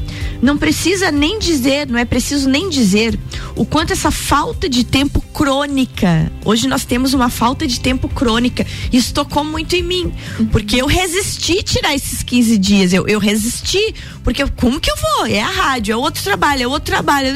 "Não 0.40 0.56
precisa 0.56 1.10
nem 1.12 1.38
dizer, 1.38 1.75
não 1.84 1.98
é 1.98 2.04
preciso 2.04 2.48
nem 2.48 2.70
dizer 2.70 3.18
o 3.54 3.66
quanto 3.66 3.92
essa 3.92 4.10
falta 4.10 4.68
de 4.68 4.84
tempo 4.84 5.20
crônica. 5.34 6.30
Hoje 6.44 6.68
nós 6.68 6.84
temos 6.84 7.12
uma 7.12 7.28
falta 7.28 7.66
de 7.66 7.80
tempo 7.80 8.08
crônica. 8.08 8.66
Isso 8.92 9.12
tocou 9.12 9.44
muito 9.44 9.74
em 9.74 9.82
mim, 9.82 10.12
porque 10.52 10.80
eu 10.80 10.86
resisti 10.86 11.62
tirar 11.62 11.94
esses 11.94 12.22
15 12.22 12.58
dias. 12.58 12.92
Eu, 12.92 13.06
eu 13.06 13.18
resisti, 13.18 13.94
porque 14.22 14.42
eu, 14.42 14.50
como 14.56 14.80
que 14.80 14.90
eu 14.90 14.96
vou? 14.96 15.26
É 15.26 15.40
a 15.40 15.50
rádio, 15.50 15.92
é 15.92 15.96
outro 15.96 16.22
trabalho, 16.22 16.62
é 16.62 16.66
outro 16.66 16.92
trabalho. 16.92 17.28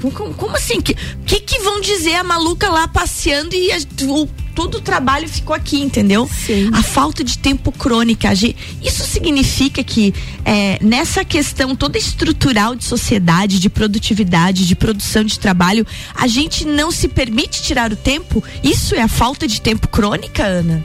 Como, 0.00 0.12
como, 0.12 0.34
como 0.34 0.56
assim? 0.56 0.80
Que, 0.80 0.94
que 1.24 1.40
que 1.40 1.60
vão 1.60 1.80
dizer 1.80 2.16
a 2.16 2.24
maluca 2.24 2.68
lá 2.68 2.88
passeando 2.88 3.54
e 3.54 3.72
a, 3.72 3.78
o 4.08 4.28
todo 4.58 4.78
o 4.78 4.80
trabalho 4.80 5.28
ficou 5.28 5.54
aqui, 5.54 5.80
entendeu? 5.80 6.28
Sim. 6.28 6.68
A 6.72 6.82
falta 6.82 7.22
de 7.22 7.38
tempo 7.38 7.70
crônica. 7.70 8.28
Isso 8.32 9.06
significa 9.06 9.84
que 9.84 10.12
é, 10.44 10.80
nessa 10.82 11.24
questão 11.24 11.76
toda 11.76 11.96
estrutural 11.96 12.74
de 12.74 12.82
sociedade, 12.82 13.60
de 13.60 13.70
produtividade, 13.70 14.66
de 14.66 14.74
produção 14.74 15.22
de 15.22 15.38
trabalho, 15.38 15.86
a 16.12 16.26
gente 16.26 16.66
não 16.66 16.90
se 16.90 17.06
permite 17.06 17.62
tirar 17.62 17.92
o 17.92 17.96
tempo? 17.96 18.42
Isso 18.60 18.96
é 18.96 19.02
a 19.02 19.06
falta 19.06 19.46
de 19.46 19.60
tempo 19.60 19.86
crônica, 19.86 20.42
Ana? 20.44 20.84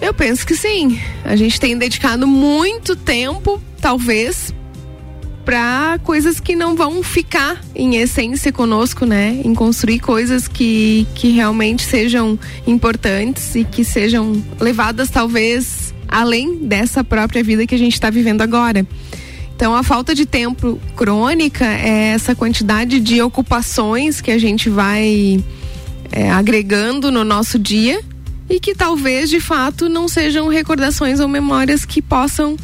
Eu 0.00 0.14
penso 0.14 0.46
que 0.46 0.54
sim. 0.54 0.96
A 1.24 1.34
gente 1.34 1.58
tem 1.58 1.76
dedicado 1.76 2.24
muito 2.24 2.94
tempo, 2.94 3.60
talvez, 3.80 4.54
para 5.48 5.98
coisas 6.04 6.38
que 6.38 6.54
não 6.54 6.76
vão 6.76 7.02
ficar 7.02 7.58
em 7.74 7.96
essência 7.96 8.52
conosco, 8.52 9.06
né? 9.06 9.40
Em 9.42 9.54
construir 9.54 9.98
coisas 9.98 10.46
que, 10.46 11.06
que 11.14 11.30
realmente 11.30 11.84
sejam 11.84 12.38
importantes 12.66 13.54
e 13.54 13.64
que 13.64 13.82
sejam 13.82 14.44
levadas, 14.60 15.08
talvez, 15.08 15.94
além 16.06 16.66
dessa 16.66 17.02
própria 17.02 17.42
vida 17.42 17.66
que 17.66 17.74
a 17.74 17.78
gente 17.78 17.94
está 17.94 18.10
vivendo 18.10 18.42
agora. 18.42 18.86
Então, 19.56 19.74
a 19.74 19.82
falta 19.82 20.14
de 20.14 20.26
tempo 20.26 20.78
crônica 20.94 21.64
é 21.64 22.08
essa 22.08 22.34
quantidade 22.34 23.00
de 23.00 23.22
ocupações 23.22 24.20
que 24.20 24.30
a 24.30 24.36
gente 24.36 24.68
vai 24.68 25.42
é, 26.12 26.30
agregando 26.30 27.10
no 27.10 27.24
nosso 27.24 27.58
dia 27.58 28.02
e 28.50 28.60
que 28.60 28.74
talvez 28.74 29.30
de 29.30 29.40
fato 29.40 29.88
não 29.88 30.08
sejam 30.08 30.46
recordações 30.48 31.20
ou 31.20 31.26
memórias 31.26 31.86
que 31.86 32.02
possam 32.02 32.54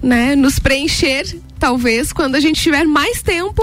né, 0.00 0.36
nos 0.36 0.60
preencher, 0.60 1.24
talvez 1.60 2.12
quando 2.12 2.34
a 2.34 2.40
gente 2.40 2.60
tiver 2.60 2.84
mais 2.84 3.22
tempo 3.22 3.62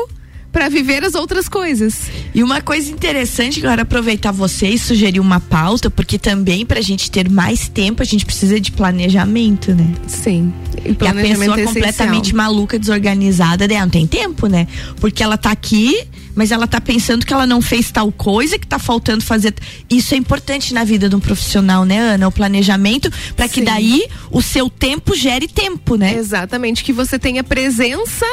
para 0.52 0.70
viver 0.70 1.04
as 1.04 1.14
outras 1.14 1.50
coisas. 1.50 2.10
E 2.34 2.42
uma 2.42 2.62
coisa 2.62 2.90
interessante, 2.90 3.60
agora 3.60 3.82
aproveitar 3.82 4.32
você 4.32 4.70
e 4.70 4.80
sugerir 4.80 5.20
uma 5.20 5.40
pauta, 5.40 5.90
porque 5.90 6.18
também 6.18 6.66
pra 6.66 6.80
gente 6.80 7.12
ter 7.12 7.30
mais 7.30 7.68
tempo, 7.68 8.02
a 8.02 8.06
gente 8.06 8.26
precisa 8.26 8.60
de 8.60 8.72
planejamento, 8.72 9.74
né? 9.74 9.94
Sim. 10.08 10.54
E 10.84 10.90
E 10.90 10.92
a 10.92 10.96
planejamento 10.96 11.40
pessoa 11.40 11.60
é 11.60 11.66
completamente 11.66 12.36
maluca, 12.36 12.80
desorganizada, 12.80 13.68
né? 13.68 13.80
não 13.80 13.90
tem 13.90 14.08
tempo, 14.08 14.48
né? 14.48 14.68
Porque 15.00 15.22
ela 15.22 15.38
tá 15.38 15.52
aqui, 15.52 16.08
mas 16.38 16.52
ela 16.52 16.68
tá 16.68 16.80
pensando 16.80 17.26
que 17.26 17.34
ela 17.34 17.48
não 17.48 17.64
fez 17.64 17.90
tal 17.90 18.12
coisa, 18.12 18.60
que 18.60 18.68
tá 18.68 18.78
faltando 18.78 19.24
fazer. 19.24 19.56
Isso 19.90 20.14
é 20.14 20.18
importante 20.18 20.72
na 20.72 20.84
vida 20.84 21.10
de 21.10 21.16
um 21.16 21.20
profissional, 21.20 21.84
né, 21.84 21.98
Ana? 21.98 22.28
O 22.28 22.32
planejamento, 22.32 23.12
para 23.36 23.50
que 23.50 23.62
Sim. 23.62 23.64
daí 23.66 24.08
o 24.30 24.40
seu 24.40 24.70
tempo 24.70 25.16
gere 25.16 25.48
tempo, 25.48 25.96
né? 25.96 26.14
Exatamente, 26.14 26.84
que 26.84 26.94
você 26.94 27.18
tenha 27.18 27.44
presença 27.44 28.24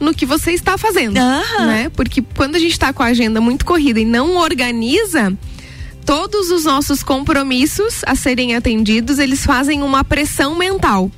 no 0.00 0.12
que 0.12 0.26
você 0.26 0.50
está 0.50 0.76
fazendo, 0.76 1.16
Aham. 1.16 1.66
né? 1.66 1.88
Porque 1.94 2.20
quando 2.34 2.56
a 2.56 2.58
gente 2.58 2.72
está 2.72 2.92
com 2.92 3.04
a 3.04 3.06
agenda 3.06 3.40
muito 3.40 3.64
corrida 3.64 4.00
e 4.00 4.04
não 4.04 4.38
organiza, 4.38 5.32
todos 6.04 6.50
os 6.50 6.64
nossos 6.64 7.04
compromissos 7.04 8.02
a 8.04 8.16
serem 8.16 8.56
atendidos, 8.56 9.20
eles 9.20 9.46
fazem 9.46 9.84
uma 9.84 10.02
pressão 10.02 10.56
mental. 10.56 11.12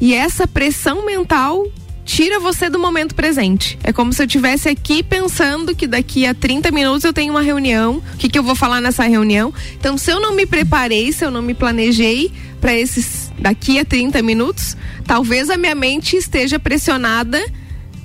E 0.00 0.14
essa 0.14 0.48
pressão 0.48 1.04
mental 1.04 1.66
tira 2.04 2.40
você 2.40 2.68
do 2.68 2.78
momento 2.78 3.14
presente. 3.14 3.78
É 3.82 3.92
como 3.92 4.12
se 4.12 4.22
eu 4.22 4.26
estivesse 4.26 4.68
aqui 4.68 5.02
pensando 5.02 5.74
que 5.74 5.86
daqui 5.86 6.26
a 6.26 6.34
30 6.34 6.70
minutos 6.70 7.04
eu 7.04 7.12
tenho 7.12 7.32
uma 7.32 7.42
reunião, 7.42 8.02
o 8.14 8.16
que, 8.16 8.28
que 8.28 8.38
eu 8.38 8.42
vou 8.42 8.54
falar 8.54 8.80
nessa 8.80 9.04
reunião. 9.04 9.52
Então, 9.78 9.96
se 9.96 10.10
eu 10.10 10.20
não 10.20 10.34
me 10.34 10.46
preparei, 10.46 11.12
se 11.12 11.24
eu 11.24 11.30
não 11.30 11.42
me 11.42 11.54
planejei 11.54 12.32
para 12.60 12.74
esses 12.74 13.30
daqui 13.38 13.78
a 13.78 13.84
30 13.84 14.22
minutos, 14.22 14.76
talvez 15.06 15.50
a 15.50 15.56
minha 15.56 15.74
mente 15.74 16.16
esteja 16.16 16.58
pressionada, 16.58 17.40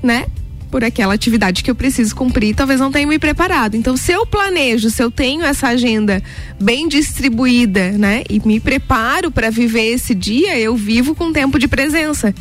né? 0.01 0.25
Por 0.71 0.83
aquela 0.83 1.13
atividade 1.13 1.63
que 1.63 1.71
eu 1.71 1.75
preciso 1.75 2.13
cumprir, 2.13 2.53
talvez 2.53 2.79
não 2.79 2.91
tenha 2.91 3.07
me 3.07 3.17
preparado. 3.17 3.75
Então, 3.75 3.95
se 3.95 4.11
eu 4.11 4.25
planejo, 4.25 4.89
se 4.89 5.01
eu 5.01 5.09
tenho 5.09 5.45
essa 5.45 5.67
agenda 5.67 6.21
bem 6.59 6.87
distribuída, 6.87 7.91
né? 7.91 8.23
E 8.29 8.39
me 8.45 8.59
preparo 8.59 9.31
para 9.31 9.49
viver 9.49 9.93
esse 9.93 10.13
dia, 10.13 10.59
eu 10.59 10.75
vivo 10.75 11.15
com 11.15 11.31
tempo 11.31 11.57
de 11.57 11.67
presença. 11.67 12.33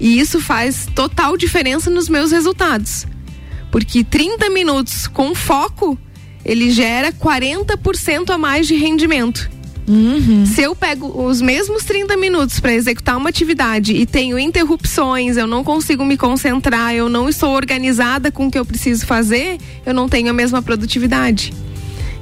E 0.00 0.18
isso 0.18 0.40
faz 0.40 0.86
total 0.94 1.36
diferença 1.36 1.90
nos 1.90 2.08
meus 2.08 2.30
resultados. 2.32 3.06
Porque 3.70 4.04
30 4.04 4.50
minutos 4.50 5.06
com 5.06 5.34
foco, 5.34 5.98
ele 6.44 6.70
gera 6.70 7.12
40% 7.12 8.30
a 8.30 8.38
mais 8.38 8.66
de 8.66 8.76
rendimento. 8.76 9.50
Se 10.46 10.62
eu 10.62 10.74
pego 10.74 11.26
os 11.26 11.42
mesmos 11.42 11.84
30 11.84 12.16
minutos 12.16 12.58
para 12.58 12.72
executar 12.72 13.16
uma 13.16 13.28
atividade 13.28 13.92
e 13.94 14.06
tenho 14.06 14.38
interrupções, 14.38 15.36
eu 15.36 15.46
não 15.46 15.62
consigo 15.62 16.04
me 16.04 16.16
concentrar, 16.16 16.94
eu 16.94 17.08
não 17.08 17.28
estou 17.28 17.50
organizada 17.54 18.30
com 18.30 18.46
o 18.46 18.50
que 18.50 18.58
eu 18.58 18.64
preciso 18.64 19.04
fazer, 19.06 19.58
eu 19.84 19.92
não 19.92 20.08
tenho 20.08 20.30
a 20.30 20.32
mesma 20.32 20.62
produtividade. 20.62 21.52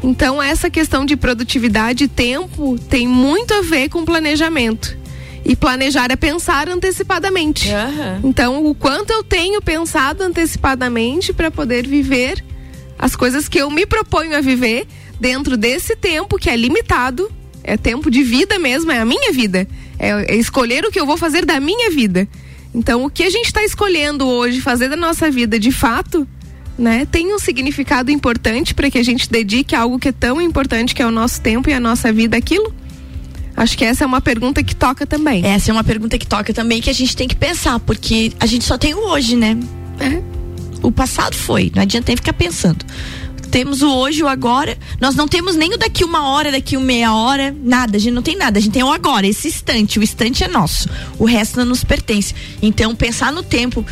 Então, 0.02 0.42
essa 0.42 0.68
questão 0.68 1.04
de 1.04 1.16
produtividade 1.16 2.04
e 2.04 2.08
tempo 2.08 2.76
tem 2.88 3.06
muito 3.06 3.54
a 3.54 3.62
ver 3.62 3.88
com 3.88 4.04
planejamento. 4.04 4.98
E 5.44 5.56
planejar 5.56 6.10
é 6.10 6.16
pensar 6.16 6.68
antecipadamente. 6.68 7.68
Então, 8.22 8.64
o 8.64 8.74
quanto 8.74 9.10
eu 9.10 9.24
tenho 9.24 9.60
pensado 9.60 10.22
antecipadamente 10.22 11.32
para 11.32 11.50
poder 11.50 11.86
viver 11.86 12.44
as 12.98 13.16
coisas 13.16 13.48
que 13.48 13.58
eu 13.58 13.70
me 13.70 13.84
proponho 13.84 14.36
a 14.36 14.40
viver 14.40 14.86
dentro 15.18 15.56
desse 15.56 15.96
tempo 15.96 16.38
que 16.38 16.48
é 16.48 16.56
limitado, 16.56 17.30
é 17.64 17.76
tempo 17.76 18.10
de 18.10 18.22
vida 18.22 18.58
mesmo, 18.58 18.92
é 18.92 18.98
a 18.98 19.04
minha 19.04 19.32
vida. 19.32 19.66
É, 19.98 20.34
é 20.34 20.36
escolher 20.36 20.84
o 20.84 20.90
que 20.90 21.00
eu 21.00 21.06
vou 21.06 21.16
fazer 21.16 21.44
da 21.44 21.58
minha 21.60 21.90
vida. 21.90 22.28
Então, 22.74 23.04
o 23.04 23.10
que 23.10 23.22
a 23.22 23.30
gente 23.30 23.46
está 23.46 23.62
escolhendo 23.62 24.26
hoje 24.26 24.60
fazer 24.60 24.88
da 24.88 24.96
nossa 24.96 25.30
vida 25.30 25.58
de 25.58 25.70
fato, 25.70 26.26
né, 26.78 27.06
tem 27.10 27.34
um 27.34 27.38
significado 27.38 28.10
importante 28.10 28.74
para 28.74 28.90
que 28.90 28.98
a 28.98 29.02
gente 29.02 29.30
dedique 29.30 29.74
a 29.74 29.80
algo 29.80 29.98
que 29.98 30.08
é 30.08 30.12
tão 30.12 30.40
importante 30.40 30.94
que 30.94 31.02
é 31.02 31.06
o 31.06 31.10
nosso 31.10 31.40
tempo 31.40 31.68
e 31.68 31.72
a 31.72 31.80
nossa 31.80 32.12
vida 32.12 32.36
aquilo? 32.36 32.74
Acho 33.56 33.76
que 33.76 33.84
essa 33.84 34.04
é 34.04 34.06
uma 34.06 34.20
pergunta 34.20 34.62
que 34.62 34.74
toca 34.74 35.06
também. 35.06 35.44
Essa 35.44 35.70
é 35.70 35.72
uma 35.72 35.84
pergunta 35.84 36.18
que 36.18 36.26
toca 36.26 36.52
também 36.52 36.80
que 36.80 36.90
a 36.90 36.92
gente 36.92 37.16
tem 37.16 37.28
que 37.28 37.36
pensar, 37.36 37.78
porque 37.80 38.32
a 38.40 38.46
gente 38.46 38.64
só 38.64 38.78
tem 38.78 38.94
o 38.94 39.08
hoje, 39.08 39.36
né? 39.36 39.56
É. 40.00 40.22
O 40.82 40.90
passado 40.90 41.36
foi, 41.36 41.70
não 41.74 41.82
adianta 41.82 42.06
nem 42.08 42.16
ficar 42.16 42.32
pensando. 42.32 42.84
Temos 43.52 43.82
o 43.82 43.94
hoje, 43.94 44.22
o 44.22 44.28
agora. 44.28 44.78
Nós 44.98 45.14
não 45.14 45.28
temos 45.28 45.54
nem 45.54 45.74
o 45.74 45.76
daqui 45.76 46.04
uma 46.04 46.30
hora, 46.30 46.50
daqui 46.50 46.74
uma 46.74 46.86
meia 46.86 47.12
hora, 47.12 47.54
nada. 47.62 47.98
A 47.98 48.00
gente 48.00 48.14
não 48.14 48.22
tem 48.22 48.34
nada. 48.34 48.58
A 48.58 48.62
gente 48.62 48.72
tem 48.72 48.82
o 48.82 48.90
agora, 48.90 49.26
esse 49.26 49.46
instante. 49.46 49.98
O 49.98 50.02
instante 50.02 50.42
é 50.42 50.48
nosso. 50.48 50.88
O 51.18 51.26
resto 51.26 51.58
não 51.58 51.66
nos 51.66 51.84
pertence. 51.84 52.34
Então, 52.62 52.96
pensar 52.96 53.30
no 53.30 53.42
tempo, 53.42 53.84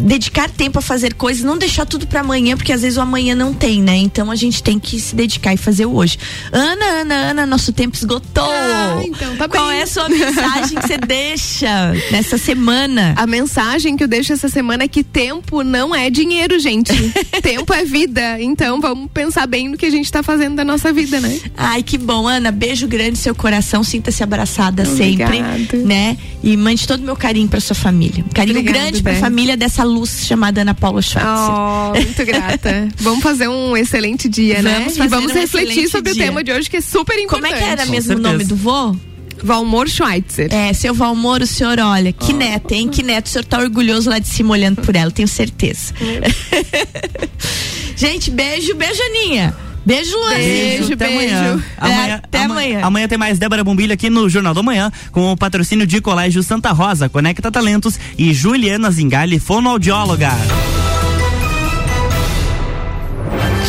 dedicar 0.00 0.48
tempo 0.50 0.78
a 0.78 0.82
fazer 0.82 1.14
coisas, 1.14 1.42
não 1.44 1.58
deixar 1.58 1.84
tudo 1.86 2.06
para 2.06 2.20
amanhã, 2.20 2.56
porque 2.56 2.72
às 2.72 2.82
vezes 2.82 2.96
o 2.98 3.00
amanhã 3.00 3.34
não 3.34 3.52
tem, 3.52 3.82
né? 3.82 3.96
Então 3.96 4.30
a 4.30 4.34
gente 4.36 4.62
tem 4.62 4.78
que 4.78 4.98
se 4.98 5.14
dedicar 5.14 5.54
e 5.54 5.56
fazer 5.56 5.86
o 5.86 5.94
hoje. 5.94 6.18
Ana, 6.52 6.84
Ana, 7.00 7.14
Ana, 7.30 7.46
nosso 7.46 7.72
tempo 7.72 7.96
esgotou. 7.96 8.44
Ah, 8.50 9.02
então 9.04 9.36
tá 9.36 9.48
Qual 9.48 9.68
bem. 9.68 9.78
é 9.78 9.82
a 9.82 9.86
sua 9.86 10.08
mensagem 10.08 10.78
que 10.78 10.86
você 10.86 10.98
deixa 11.06 11.92
nessa 12.10 12.38
semana? 12.38 13.14
A 13.16 13.26
mensagem 13.26 13.96
que 13.96 14.04
eu 14.04 14.08
deixo 14.08 14.32
essa 14.32 14.48
semana 14.48 14.84
é 14.84 14.88
que 14.88 15.02
tempo 15.04 15.62
não 15.62 15.94
é 15.94 16.10
dinheiro, 16.10 16.58
gente. 16.58 16.92
tempo 17.42 17.72
é 17.72 17.84
vida. 17.84 18.40
Então 18.40 18.80
vamos 18.80 19.10
pensar 19.12 19.46
bem 19.46 19.68
no 19.68 19.76
que 19.76 19.86
a 19.86 19.90
gente 19.90 20.10
tá 20.10 20.22
fazendo 20.22 20.56
da 20.56 20.64
nossa 20.64 20.92
vida, 20.92 21.20
né? 21.20 21.38
Ai, 21.56 21.82
que 21.82 21.98
bom, 21.98 22.26
Ana. 22.26 22.50
Beijo 22.50 22.86
grande 22.88 23.10
no 23.12 23.16
seu 23.16 23.34
coração. 23.34 23.84
Sinta-se 23.84 24.22
abraçada 24.22 24.82
Obrigada. 24.88 25.32
sempre, 25.32 25.78
né? 25.78 26.16
E 26.42 26.56
mande 26.56 26.86
todo 26.86 27.00
o 27.00 27.04
meu 27.04 27.16
carinho 27.16 27.48
pra 27.48 27.60
sua 27.60 27.76
família. 27.76 28.24
Um 28.24 28.32
carinho 28.32 28.58
Obrigada, 28.58 28.84
grande 28.86 29.02
pra 29.02 29.12
Dé. 29.12 29.18
família 29.18 29.56
dessa 29.56 29.84
luz 29.90 30.24
chamada 30.26 30.62
Ana 30.62 30.74
Paula 30.74 31.02
Schwartz. 31.02 31.50
Oh, 31.50 31.98
muito 32.00 32.24
grata. 32.24 32.88
vamos 32.98 33.22
fazer 33.22 33.48
um 33.48 33.76
excelente 33.76 34.28
dia, 34.28 34.62
né? 34.62 34.80
Vamos 34.80 34.96
e 34.96 35.08
vamos 35.08 35.32
um 35.32 35.34
refletir 35.34 35.88
sobre 35.88 36.12
dia. 36.12 36.22
o 36.22 36.26
tema 36.26 36.44
de 36.44 36.52
hoje, 36.52 36.68
que 36.70 36.76
é 36.78 36.80
super 36.80 37.14
Como 37.26 37.38
importante. 37.38 37.54
é 37.54 37.58
que 37.58 37.64
era 37.64 37.84
Com 37.86 37.92
mesmo 37.92 38.12
o 38.12 38.16
certeza. 38.16 38.32
nome 38.32 38.44
do 38.44 38.56
vô? 38.56 38.96
Valmor 39.42 39.88
Schweitzer. 39.88 40.52
É, 40.52 40.72
seu 40.74 40.92
Valmor, 40.92 41.40
o 41.40 41.46
senhor 41.46 41.78
olha, 41.78 42.12
que 42.12 42.32
neto, 42.32 42.72
hein? 42.72 42.88
Que 42.88 43.02
neto. 43.02 43.26
O 43.26 43.28
senhor 43.30 43.44
tá 43.44 43.58
orgulhoso 43.58 44.10
lá 44.10 44.18
de 44.18 44.28
cima 44.28 44.52
olhando 44.52 44.82
por 44.82 44.94
ela, 44.94 45.10
tenho 45.10 45.28
certeza. 45.28 45.94
Gente, 47.96 48.30
beijo, 48.30 48.74
beijo, 48.74 49.00
Aninha. 49.02 49.54
Beijo, 49.84 50.16
Luan. 50.16 50.34
Beijo, 50.34 50.92
até 50.94 51.06
beijo. 51.08 51.34
amanhã. 51.34 51.62
É, 51.80 52.12
até 52.12 52.44
amanhã. 52.44 52.80
Amanhã 52.82 53.08
tem 53.08 53.18
mais 53.18 53.38
Débora 53.38 53.64
Bombilho 53.64 53.92
aqui 53.92 54.10
no 54.10 54.28
Jornal 54.28 54.54
da 54.54 54.62
Manhã, 54.62 54.90
com 55.10 55.32
o 55.32 55.36
patrocínio 55.36 55.86
de 55.86 56.00
Colégio 56.00 56.42
Santa 56.42 56.70
Rosa, 56.72 57.08
Conecta 57.08 57.50
Talentos 57.50 57.98
e 58.18 58.32
Juliana 58.34 58.90
Zingali, 58.90 59.38
fonoaudióloga. 59.38 60.30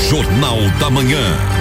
Jornal 0.09 0.57
da 0.79 0.89
Manhã. 0.89 1.60